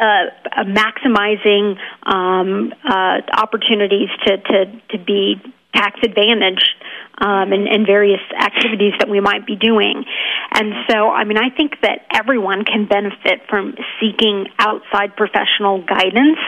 uh, 0.01 0.65
maximizing 0.65 1.77
um, 2.05 2.73
uh, 2.85 3.21
opportunities 3.37 4.09
to, 4.27 4.39
to, 4.39 4.81
to 4.91 4.99
be 5.05 5.37
tax 5.75 5.99
advantaged 6.05 6.75
um, 7.19 7.53
and, 7.53 7.69
and 7.69 7.87
various 7.87 8.21
activities 8.39 8.93
that 8.99 9.09
we 9.09 9.21
might 9.21 9.47
be 9.47 9.57
doing. 9.57 10.05
And 10.53 10.73
so, 10.91 11.11
I 11.11 11.25
mean, 11.25 11.39
I 11.39 11.51
think 11.55 11.81
that 11.83 12.07
everyone 12.15 12.65
can 12.65 12.87
benefit 12.87 13.49
from 13.49 13.75
seeking 14.01 14.47
outside 14.59 15.17
professional 15.17 15.85
guidance. 15.85 16.39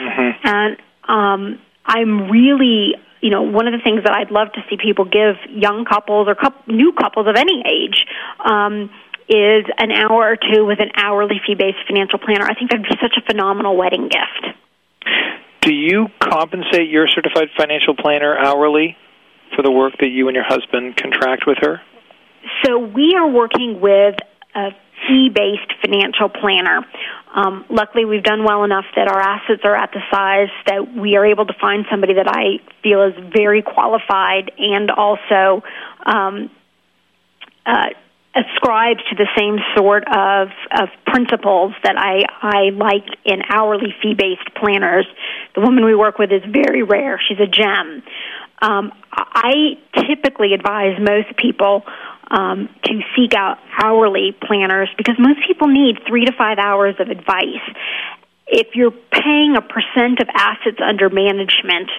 Mm-hmm. 0.00 0.46
And 0.46 0.76
um, 1.08 1.60
I'm 1.84 2.30
really 2.30 2.94
you 3.24 3.30
know, 3.30 3.40
one 3.40 3.66
of 3.66 3.72
the 3.72 3.80
things 3.82 4.04
that 4.04 4.12
I'd 4.12 4.30
love 4.30 4.52
to 4.52 4.60
see 4.68 4.76
people 4.76 5.06
give 5.06 5.36
young 5.48 5.86
couples 5.86 6.28
or 6.28 6.34
couple, 6.34 6.60
new 6.68 6.92
couples 6.92 7.26
of 7.26 7.36
any 7.36 7.64
age 7.64 8.04
um, 8.44 8.90
is 9.30 9.64
an 9.78 9.90
hour 9.92 10.28
or 10.28 10.36
two 10.36 10.66
with 10.66 10.78
an 10.78 10.90
hourly 10.94 11.40
fee 11.46 11.54
based 11.54 11.78
financial 11.88 12.18
planner. 12.18 12.44
I 12.44 12.52
think 12.52 12.70
that'd 12.70 12.84
be 12.84 12.96
such 13.00 13.16
a 13.16 13.24
phenomenal 13.24 13.78
wedding 13.78 14.10
gift. 14.12 14.54
Do 15.64 15.72
you 15.72 16.08
compensate 16.20 16.90
your 16.90 17.08
certified 17.08 17.48
financial 17.56 17.96
planner 17.96 18.36
hourly 18.36 18.98
for 19.56 19.62
the 19.62 19.70
work 19.70 19.94
that 20.00 20.08
you 20.08 20.28
and 20.28 20.34
your 20.34 20.44
husband 20.44 20.94
contract 20.94 21.44
with 21.46 21.56
her? 21.62 21.80
So 22.64 22.78
we 22.78 23.14
are 23.16 23.26
working 23.26 23.80
with 23.80 24.16
a 24.54 24.72
fee 25.08 25.30
based 25.34 25.72
financial 25.80 26.28
planner. 26.28 26.84
Um, 27.34 27.64
luckily, 27.70 28.04
we've 28.04 28.22
done 28.22 28.44
well 28.44 28.64
enough 28.64 28.84
that 28.94 29.08
our 29.08 29.18
assets 29.18 29.62
are 29.64 29.74
at 29.74 29.90
the 29.92 30.00
size 30.10 30.52
that 30.66 30.94
we 30.94 31.16
are 31.16 31.24
able 31.24 31.46
to 31.46 31.54
find 31.58 31.86
somebody 31.90 32.14
that 32.14 32.28
I 32.28 32.60
feel 32.82 33.02
is 33.02 33.14
very 33.34 33.62
qualified 33.62 34.52
and 34.58 34.90
also 34.90 35.62
um, 36.04 36.50
uh, 37.64 37.88
ascribes 38.34 39.00
to 39.10 39.14
the 39.16 39.28
same 39.38 39.58
sort 39.76 40.04
of, 40.08 40.48
of 40.76 40.88
principles 41.06 41.72
that 41.84 41.96
I, 41.96 42.24
I 42.42 42.70
like 42.70 43.06
in 43.24 43.42
hourly 43.48 43.94
fee 44.02 44.14
based 44.14 44.54
planners. 44.56 45.06
The 45.54 45.60
woman 45.60 45.84
we 45.84 45.94
work 45.94 46.18
with 46.18 46.32
is 46.32 46.42
very 46.50 46.82
rare. 46.82 47.20
She's 47.28 47.38
a 47.38 47.46
gem. 47.46 48.02
Um, 48.60 48.92
I 49.12 49.78
typically 50.08 50.54
advise 50.54 50.98
most 50.98 51.36
people 51.36 51.84
um, 52.30 52.68
to 52.84 53.00
seek 53.14 53.34
out 53.34 53.58
hourly 53.78 54.32
planners 54.32 54.88
because 54.96 55.16
most 55.18 55.40
people 55.46 55.68
need 55.68 55.98
three 56.06 56.24
to 56.24 56.32
five 56.36 56.58
hours 56.58 56.94
of 56.98 57.08
advice. 57.08 57.62
If 58.46 58.74
you're 58.74 58.90
paying 58.90 59.56
a 59.56 59.62
percent 59.62 60.20
of 60.20 60.28
assets 60.34 60.78
under 60.86 61.08
management, 61.08 61.90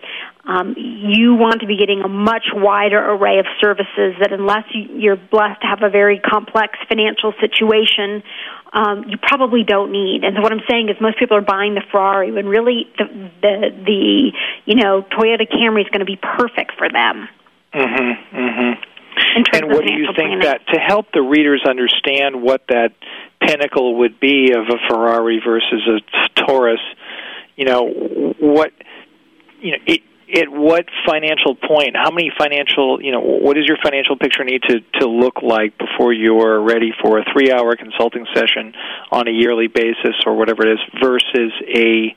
um, 0.45 0.75
you 0.77 1.34
want 1.34 1.62
to 1.62 1.67
be 1.67 1.75
getting 1.75 2.01
a 2.01 2.08
much 2.08 2.45
wider 2.53 2.99
array 2.99 3.39
of 3.39 3.45
services 3.60 4.13
that 4.21 4.31
unless 4.31 4.65
you're 4.73 5.17
blessed 5.17 5.62
to 5.62 5.67
have 5.67 5.81
a 5.81 5.89
very 5.89 6.19
complex 6.19 6.77
financial 6.88 7.34
situation, 7.41 8.21
um, 8.71 9.05
you 9.10 9.17
probably 9.17 9.63
don't 9.63 9.91
need. 9.91 10.23
And 10.23 10.36
so 10.36 10.41
what 10.41 10.51
I'm 10.51 10.62
saying 10.69 10.89
is 10.89 11.01
most 11.01 11.17
people 11.17 11.36
are 11.36 11.41
buying 11.41 11.73
the 11.73 11.81
Ferrari 11.91 12.31
when 12.31 12.45
really 12.45 12.86
the 12.97 13.05
the, 13.41 13.55
the 13.86 14.31
you 14.65 14.75
know 14.75 15.01
Toyota 15.01 15.49
Camry 15.49 15.81
is 15.81 15.89
going 15.89 16.05
to 16.05 16.05
be 16.05 16.19
perfect 16.21 16.73
for 16.77 16.89
them. 16.89 17.27
Mm-hmm. 17.73 18.38
Mm-hmm. 18.38 18.81
And 19.53 19.71
what 19.71 19.86
do 19.86 19.93
you 19.93 20.08
think 20.08 20.15
planning. 20.15 20.39
that 20.41 20.67
to 20.73 20.79
help 20.79 21.08
the 21.13 21.21
readers 21.21 21.63
understand 21.67 22.41
what 22.41 22.63
that 22.67 22.91
pinnacle 23.41 23.99
would 23.99 24.19
be 24.19 24.51
of 24.51 24.65
a 24.67 24.77
Ferrari 24.87 25.41
versus 25.45 25.87
a 25.87 26.41
Taurus? 26.45 26.81
You 27.55 27.65
know 27.65 27.87
what 28.39 28.71
you 29.59 29.71
know 29.71 29.77
it 29.85 30.01
at 30.33 30.49
what 30.49 30.85
financial 31.07 31.55
point, 31.55 31.95
how 31.95 32.09
many 32.09 32.31
financial, 32.37 33.01
you 33.01 33.11
know, 33.11 33.19
what 33.19 33.55
does 33.55 33.65
your 33.67 33.77
financial 33.83 34.17
picture 34.17 34.43
need 34.43 34.63
to, 34.63 34.79
to 34.99 35.07
look 35.07 35.41
like 35.43 35.77
before 35.77 36.13
you're 36.13 36.61
ready 36.61 36.91
for 37.01 37.19
a 37.19 37.25
three 37.31 37.51
hour 37.51 37.75
consulting 37.75 38.25
session 38.33 38.73
on 39.11 39.27
a 39.27 39.31
yearly 39.31 39.67
basis 39.67 40.15
or 40.25 40.35
whatever 40.35 40.65
it 40.65 40.73
is 40.73 40.79
versus 41.01 41.53
a, 41.67 42.15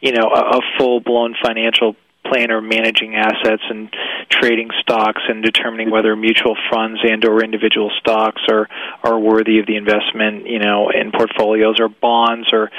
you 0.00 0.12
know, 0.12 0.30
a, 0.32 0.58
a 0.58 0.60
full 0.78 1.00
blown 1.00 1.34
financial 1.44 1.96
planner 2.28 2.60
managing 2.60 3.14
assets 3.14 3.62
and 3.68 3.94
trading 4.30 4.68
stocks 4.80 5.22
and 5.28 5.42
determining 5.42 5.90
whether 5.90 6.14
mutual 6.14 6.56
funds 6.70 7.00
and 7.02 7.24
or 7.24 7.42
individual 7.42 7.90
stocks 7.98 8.42
are 8.50 8.68
are 9.02 9.18
worthy 9.18 9.58
of 9.58 9.66
the 9.66 9.76
investment 9.76 10.46
you 10.46 10.58
know 10.58 10.90
in 10.90 11.10
portfolios 11.12 11.80
or 11.80 11.88
bonds 11.88 12.52
or 12.52 12.70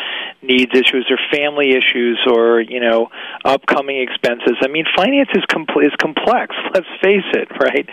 needs 0.41 0.71
issues 0.73 1.09
or 1.09 1.17
family 1.31 1.71
issues 1.71 2.19
or 2.29 2.61
you 2.61 2.79
know 2.79 3.09
upcoming 3.43 4.01
expenses 4.01 4.55
i 4.61 4.67
mean 4.67 4.85
finance 4.95 5.29
is, 5.33 5.43
com- 5.51 5.65
is 5.81 5.91
complex 5.99 6.55
let's 6.73 6.87
face 7.03 7.27
it 7.33 7.49
right 7.59 7.89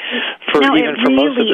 for 0.53 0.61
no, 0.61 0.77
even 0.77 0.97
for 1.03 1.11
really 1.11 1.29
most 1.29 1.38
of. 1.38 1.47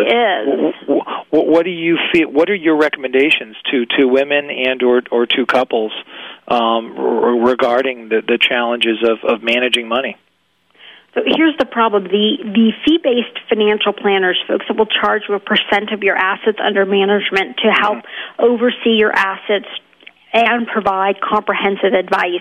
What, 1.30 1.46
what 1.46 1.64
do 1.64 1.70
you 1.70 1.98
feel 2.12 2.28
what 2.28 2.50
are 2.50 2.54
your 2.54 2.76
recommendations 2.76 3.56
to 3.70 3.86
to 3.98 4.06
women 4.06 4.50
and 4.50 4.82
or 4.82 5.02
or 5.10 5.26
to 5.26 5.46
couples 5.46 5.92
um, 6.48 6.98
regarding 7.44 8.08
the, 8.08 8.20
the 8.26 8.38
challenges 8.38 8.98
of, 9.02 9.18
of 9.24 9.42
managing 9.42 9.88
money. 9.92 10.16
So 11.14 11.20
here's 11.20 11.56
the 11.58 11.68
problem: 11.68 12.04
the 12.04 12.40
the 12.40 12.72
fee-based 12.84 13.36
financial 13.48 13.92
planners, 13.92 14.40
folks, 14.48 14.64
that 14.68 14.76
will 14.76 14.88
charge 14.88 15.28
you 15.28 15.34
a 15.36 15.40
percent 15.40 15.92
of 15.92 16.02
your 16.02 16.16
assets 16.16 16.56
under 16.56 16.86
management 16.86 17.60
to 17.60 17.68
help 17.68 18.00
mm-hmm. 18.00 18.44
oversee 18.48 18.96
your 18.96 19.12
assets 19.12 19.68
and 20.32 20.66
provide 20.66 21.20
comprehensive 21.20 21.92
advice 21.92 22.40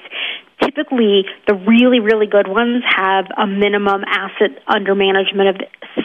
typically 0.63 1.25
the 1.47 1.55
really 1.55 1.99
really 1.99 2.27
good 2.27 2.47
ones 2.47 2.83
have 2.85 3.25
a 3.37 3.47
minimum 3.47 4.03
asset 4.05 4.61
under 4.67 4.93
management 4.95 5.49
of 5.49 5.55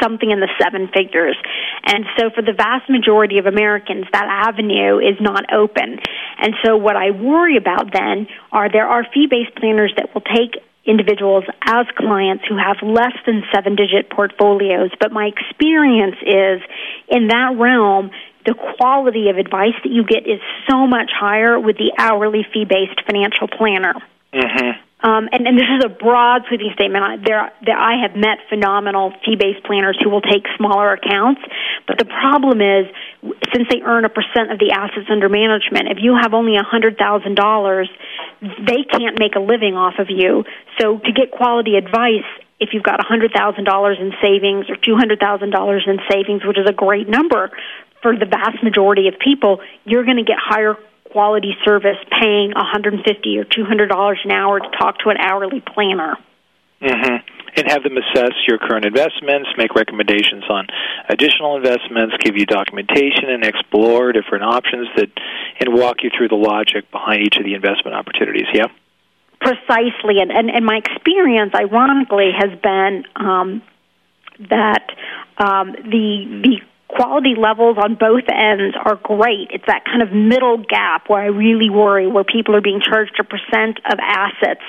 something 0.02 0.30
in 0.30 0.40
the 0.40 0.48
seven 0.60 0.88
figures 0.88 1.36
and 1.84 2.04
so 2.18 2.30
for 2.34 2.42
the 2.42 2.52
vast 2.52 2.88
majority 2.88 3.38
of 3.38 3.46
americans 3.46 4.06
that 4.12 4.24
avenue 4.26 4.98
is 4.98 5.16
not 5.20 5.44
open 5.52 5.98
and 6.40 6.54
so 6.64 6.76
what 6.76 6.96
i 6.96 7.10
worry 7.10 7.56
about 7.56 7.92
then 7.92 8.26
are 8.50 8.70
there 8.70 8.86
are 8.88 9.04
fee 9.12 9.26
based 9.28 9.54
planners 9.56 9.92
that 9.96 10.12
will 10.14 10.24
take 10.24 10.56
individuals 10.86 11.44
as 11.64 11.86
clients 11.96 12.44
who 12.48 12.56
have 12.56 12.76
less 12.82 13.14
than 13.26 13.42
seven 13.52 13.76
digit 13.76 14.10
portfolios 14.10 14.90
but 15.00 15.12
my 15.12 15.26
experience 15.26 16.16
is 16.22 16.60
in 17.08 17.28
that 17.28 17.54
realm 17.58 18.10
the 18.44 18.54
quality 18.78 19.28
of 19.28 19.38
advice 19.38 19.74
that 19.82 19.90
you 19.90 20.04
get 20.04 20.26
is 20.26 20.40
so 20.70 20.86
much 20.86 21.10
higher 21.12 21.58
with 21.58 21.76
the 21.76 21.92
hourly 21.98 22.46
fee 22.52 22.64
based 22.64 23.00
financial 23.06 23.48
planner 23.48 23.94
Mm-hmm. 24.32 24.85
Um, 25.06 25.28
and, 25.30 25.46
and 25.46 25.56
this 25.56 25.70
is 25.70 25.84
a 25.86 25.88
broad 25.88 26.42
sweeping 26.48 26.72
statement. 26.74 27.04
I, 27.04 27.16
there, 27.22 27.52
there, 27.64 27.78
I 27.78 28.02
have 28.02 28.18
met 28.18 28.42
phenomenal 28.50 29.14
fee-based 29.24 29.62
planners 29.62 29.96
who 30.02 30.10
will 30.10 30.20
take 30.20 30.42
smaller 30.58 30.94
accounts, 30.94 31.40
but 31.86 31.96
the 31.98 32.06
problem 32.06 32.58
is, 32.58 32.90
since 33.54 33.70
they 33.70 33.86
earn 33.86 34.04
a 34.04 34.10
percent 34.10 34.50
of 34.50 34.58
the 34.58 34.74
assets 34.74 35.06
under 35.08 35.28
management, 35.28 35.94
if 35.94 35.98
you 36.02 36.18
have 36.20 36.34
only 36.34 36.56
a 36.56 36.66
hundred 36.66 36.98
thousand 36.98 37.36
dollars, 37.36 37.88
they 38.42 38.82
can't 38.82 39.16
make 39.16 39.36
a 39.36 39.40
living 39.40 39.78
off 39.78 39.94
of 40.00 40.10
you. 40.10 40.42
So, 40.80 40.98
to 40.98 41.12
get 41.12 41.30
quality 41.30 41.76
advice, 41.76 42.26
if 42.58 42.70
you've 42.72 42.82
got 42.82 42.98
a 42.98 43.06
hundred 43.06 43.30
thousand 43.30 43.62
dollars 43.62 43.98
in 44.00 44.10
savings 44.20 44.66
or 44.68 44.74
two 44.74 44.96
hundred 44.96 45.20
thousand 45.20 45.50
dollars 45.50 45.86
in 45.86 46.00
savings, 46.10 46.42
which 46.44 46.58
is 46.58 46.66
a 46.66 46.74
great 46.74 47.08
number 47.08 47.52
for 48.02 48.18
the 48.18 48.26
vast 48.26 48.58
majority 48.64 49.06
of 49.06 49.14
people, 49.22 49.60
you're 49.84 50.04
going 50.04 50.18
to 50.18 50.26
get 50.26 50.38
higher 50.42 50.74
quality 51.16 51.56
service 51.64 51.96
paying 52.20 52.52
150 52.52 53.38
or 53.38 53.44
200 53.44 53.88
dollars 53.88 54.18
an 54.22 54.30
hour 54.30 54.60
to 54.60 54.68
talk 54.78 54.98
to 54.98 55.08
an 55.08 55.16
hourly 55.16 55.62
planner. 55.62 56.18
Mm-hmm. 56.82 57.16
And 57.56 57.70
have 57.70 57.82
them 57.84 57.96
assess 57.96 58.34
your 58.46 58.58
current 58.58 58.84
investments, 58.84 59.48
make 59.56 59.74
recommendations 59.74 60.44
on 60.50 60.66
additional 61.08 61.56
investments, 61.56 62.16
give 62.20 62.36
you 62.36 62.44
documentation, 62.44 63.30
and 63.30 63.46
explore 63.46 64.12
different 64.12 64.44
options 64.44 64.88
that, 64.96 65.08
and 65.58 65.72
walk 65.72 66.02
you 66.02 66.10
through 66.14 66.28
the 66.28 66.36
logic 66.36 66.90
behind 66.90 67.22
each 67.22 67.38
of 67.38 67.44
the 67.44 67.54
investment 67.54 67.96
opportunities. 67.96 68.48
Yeah. 68.52 68.66
Precisely, 69.40 70.20
and 70.20 70.30
and, 70.30 70.50
and 70.50 70.66
my 70.66 70.76
experience, 70.76 71.54
ironically, 71.54 72.32
has 72.36 72.50
been 72.60 73.04
um, 73.16 73.62
that 74.50 74.84
um, 75.38 75.72
the 75.72 76.42
the 76.44 76.60
quality 76.96 77.34
levels 77.36 77.76
on 77.76 77.94
both 77.94 78.24
ends 78.32 78.74
are 78.84 78.96
great. 78.96 79.52
It's 79.52 79.66
that 79.68 79.84
kind 79.84 80.00
of 80.00 80.12
middle 80.12 80.56
gap 80.56 81.08
where 81.08 81.20
I 81.20 81.28
really 81.28 81.68
worry, 81.68 82.06
where 82.06 82.24
people 82.24 82.56
are 82.56 82.64
being 82.64 82.80
charged 82.80 83.20
a 83.20 83.24
percent 83.24 83.78
of 83.84 83.98
assets, 84.00 84.64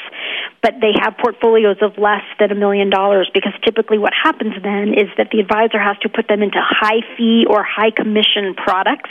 but 0.62 0.76
they 0.82 0.92
have 1.00 1.16
portfolios 1.18 1.78
of 1.82 1.98
less 1.98 2.28
than 2.40 2.52
a 2.52 2.56
million 2.56 2.90
dollars 2.90 3.32
because 3.34 3.54
typically 3.64 3.98
what 3.98 4.12
happens 4.12 4.54
then 4.62 4.92
is 4.94 5.08
that 5.18 5.32
the 5.32 5.40
advisor 5.40 5.80
has 5.80 5.96
to 6.04 6.10
put 6.10 6.28
them 6.28 6.44
into 6.44 6.60
high 6.60 7.00
fee 7.16 7.46
or 7.50 7.64
high 7.64 7.92
commission 7.92 8.54
products 8.56 9.10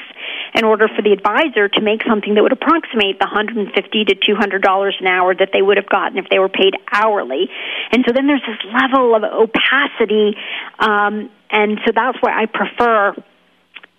in 0.55 0.65
order 0.65 0.89
for 0.89 1.01
the 1.01 1.13
advisor 1.13 1.69
to 1.69 1.81
make 1.81 2.05
something 2.05 2.35
that 2.35 2.43
would 2.43 2.53
approximate 2.53 3.19
the 3.19 3.27
150 3.27 3.73
to 4.05 4.15
200 4.15 4.61
dollars 4.61 4.97
an 5.01 5.07
hour 5.07 5.35
that 5.35 5.51
they 5.53 5.63
would 5.63 5.77
have 5.77 5.89
gotten 5.89 6.19
if 6.19 6.29
they 6.29 6.39
were 6.39 6.49
paid 6.49 6.75
hourly. 6.93 7.49
And 7.93 8.05
so 8.07 8.13
then 8.13 8.27
there's 8.27 8.45
this 8.45 8.61
level 8.69 9.15
of 9.17 9.25
opacity 9.25 10.37
um, 10.79 11.31
and 11.51 11.79
so 11.85 11.93
that's 11.95 12.19
why 12.21 12.43
I 12.43 12.47
prefer 12.47 13.15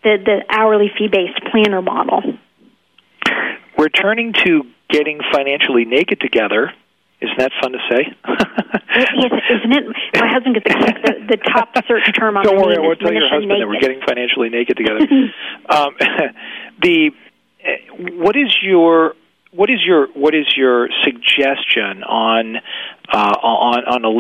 the, 0.03 0.17
the 0.23 0.43
hourly 0.49 0.91
fee 0.97 1.07
based 1.07 1.39
planner 1.51 1.81
model. 1.81 2.21
We're 3.77 3.89
turning 3.89 4.33
to 4.45 4.63
getting 4.89 5.19
financially 5.31 5.85
naked 5.85 6.19
together. 6.19 6.73
Isn't 7.19 7.37
that 7.39 7.51
fun 7.61 7.71
to 7.71 7.79
say? 7.89 8.15
yes, 9.17 9.31
isn't 9.49 9.73
it? 9.73 9.85
My 10.15 10.27
husband 10.27 10.55
gets 10.55 10.69
the, 10.69 11.13
the 11.29 11.37
top 11.37 11.73
search 11.87 12.11
term 12.17 12.37
on 12.37 12.43
Don't 12.43 12.57
worry, 12.57 12.77
I 12.77 12.79
won't 12.79 12.99
tell 12.99 13.11
your 13.11 13.27
husband 13.27 13.49
naked. 13.49 13.63
that 13.63 13.67
we're 13.67 13.79
getting 13.79 14.01
financially 14.05 14.49
naked 14.49 14.77
together. 14.77 14.99
um, 15.69 15.95
the 16.81 17.11
what 17.99 18.35
is 18.35 18.55
your 18.61 19.15
what 19.51 19.69
is 19.71 19.79
your 19.83 20.07
what 20.13 20.35
is 20.35 20.45
your 20.55 20.89
suggestion 21.03 22.03
on 22.03 22.57
uh, 23.11 23.35
on 23.41 23.83
on 23.85 24.05
a 24.05 24.09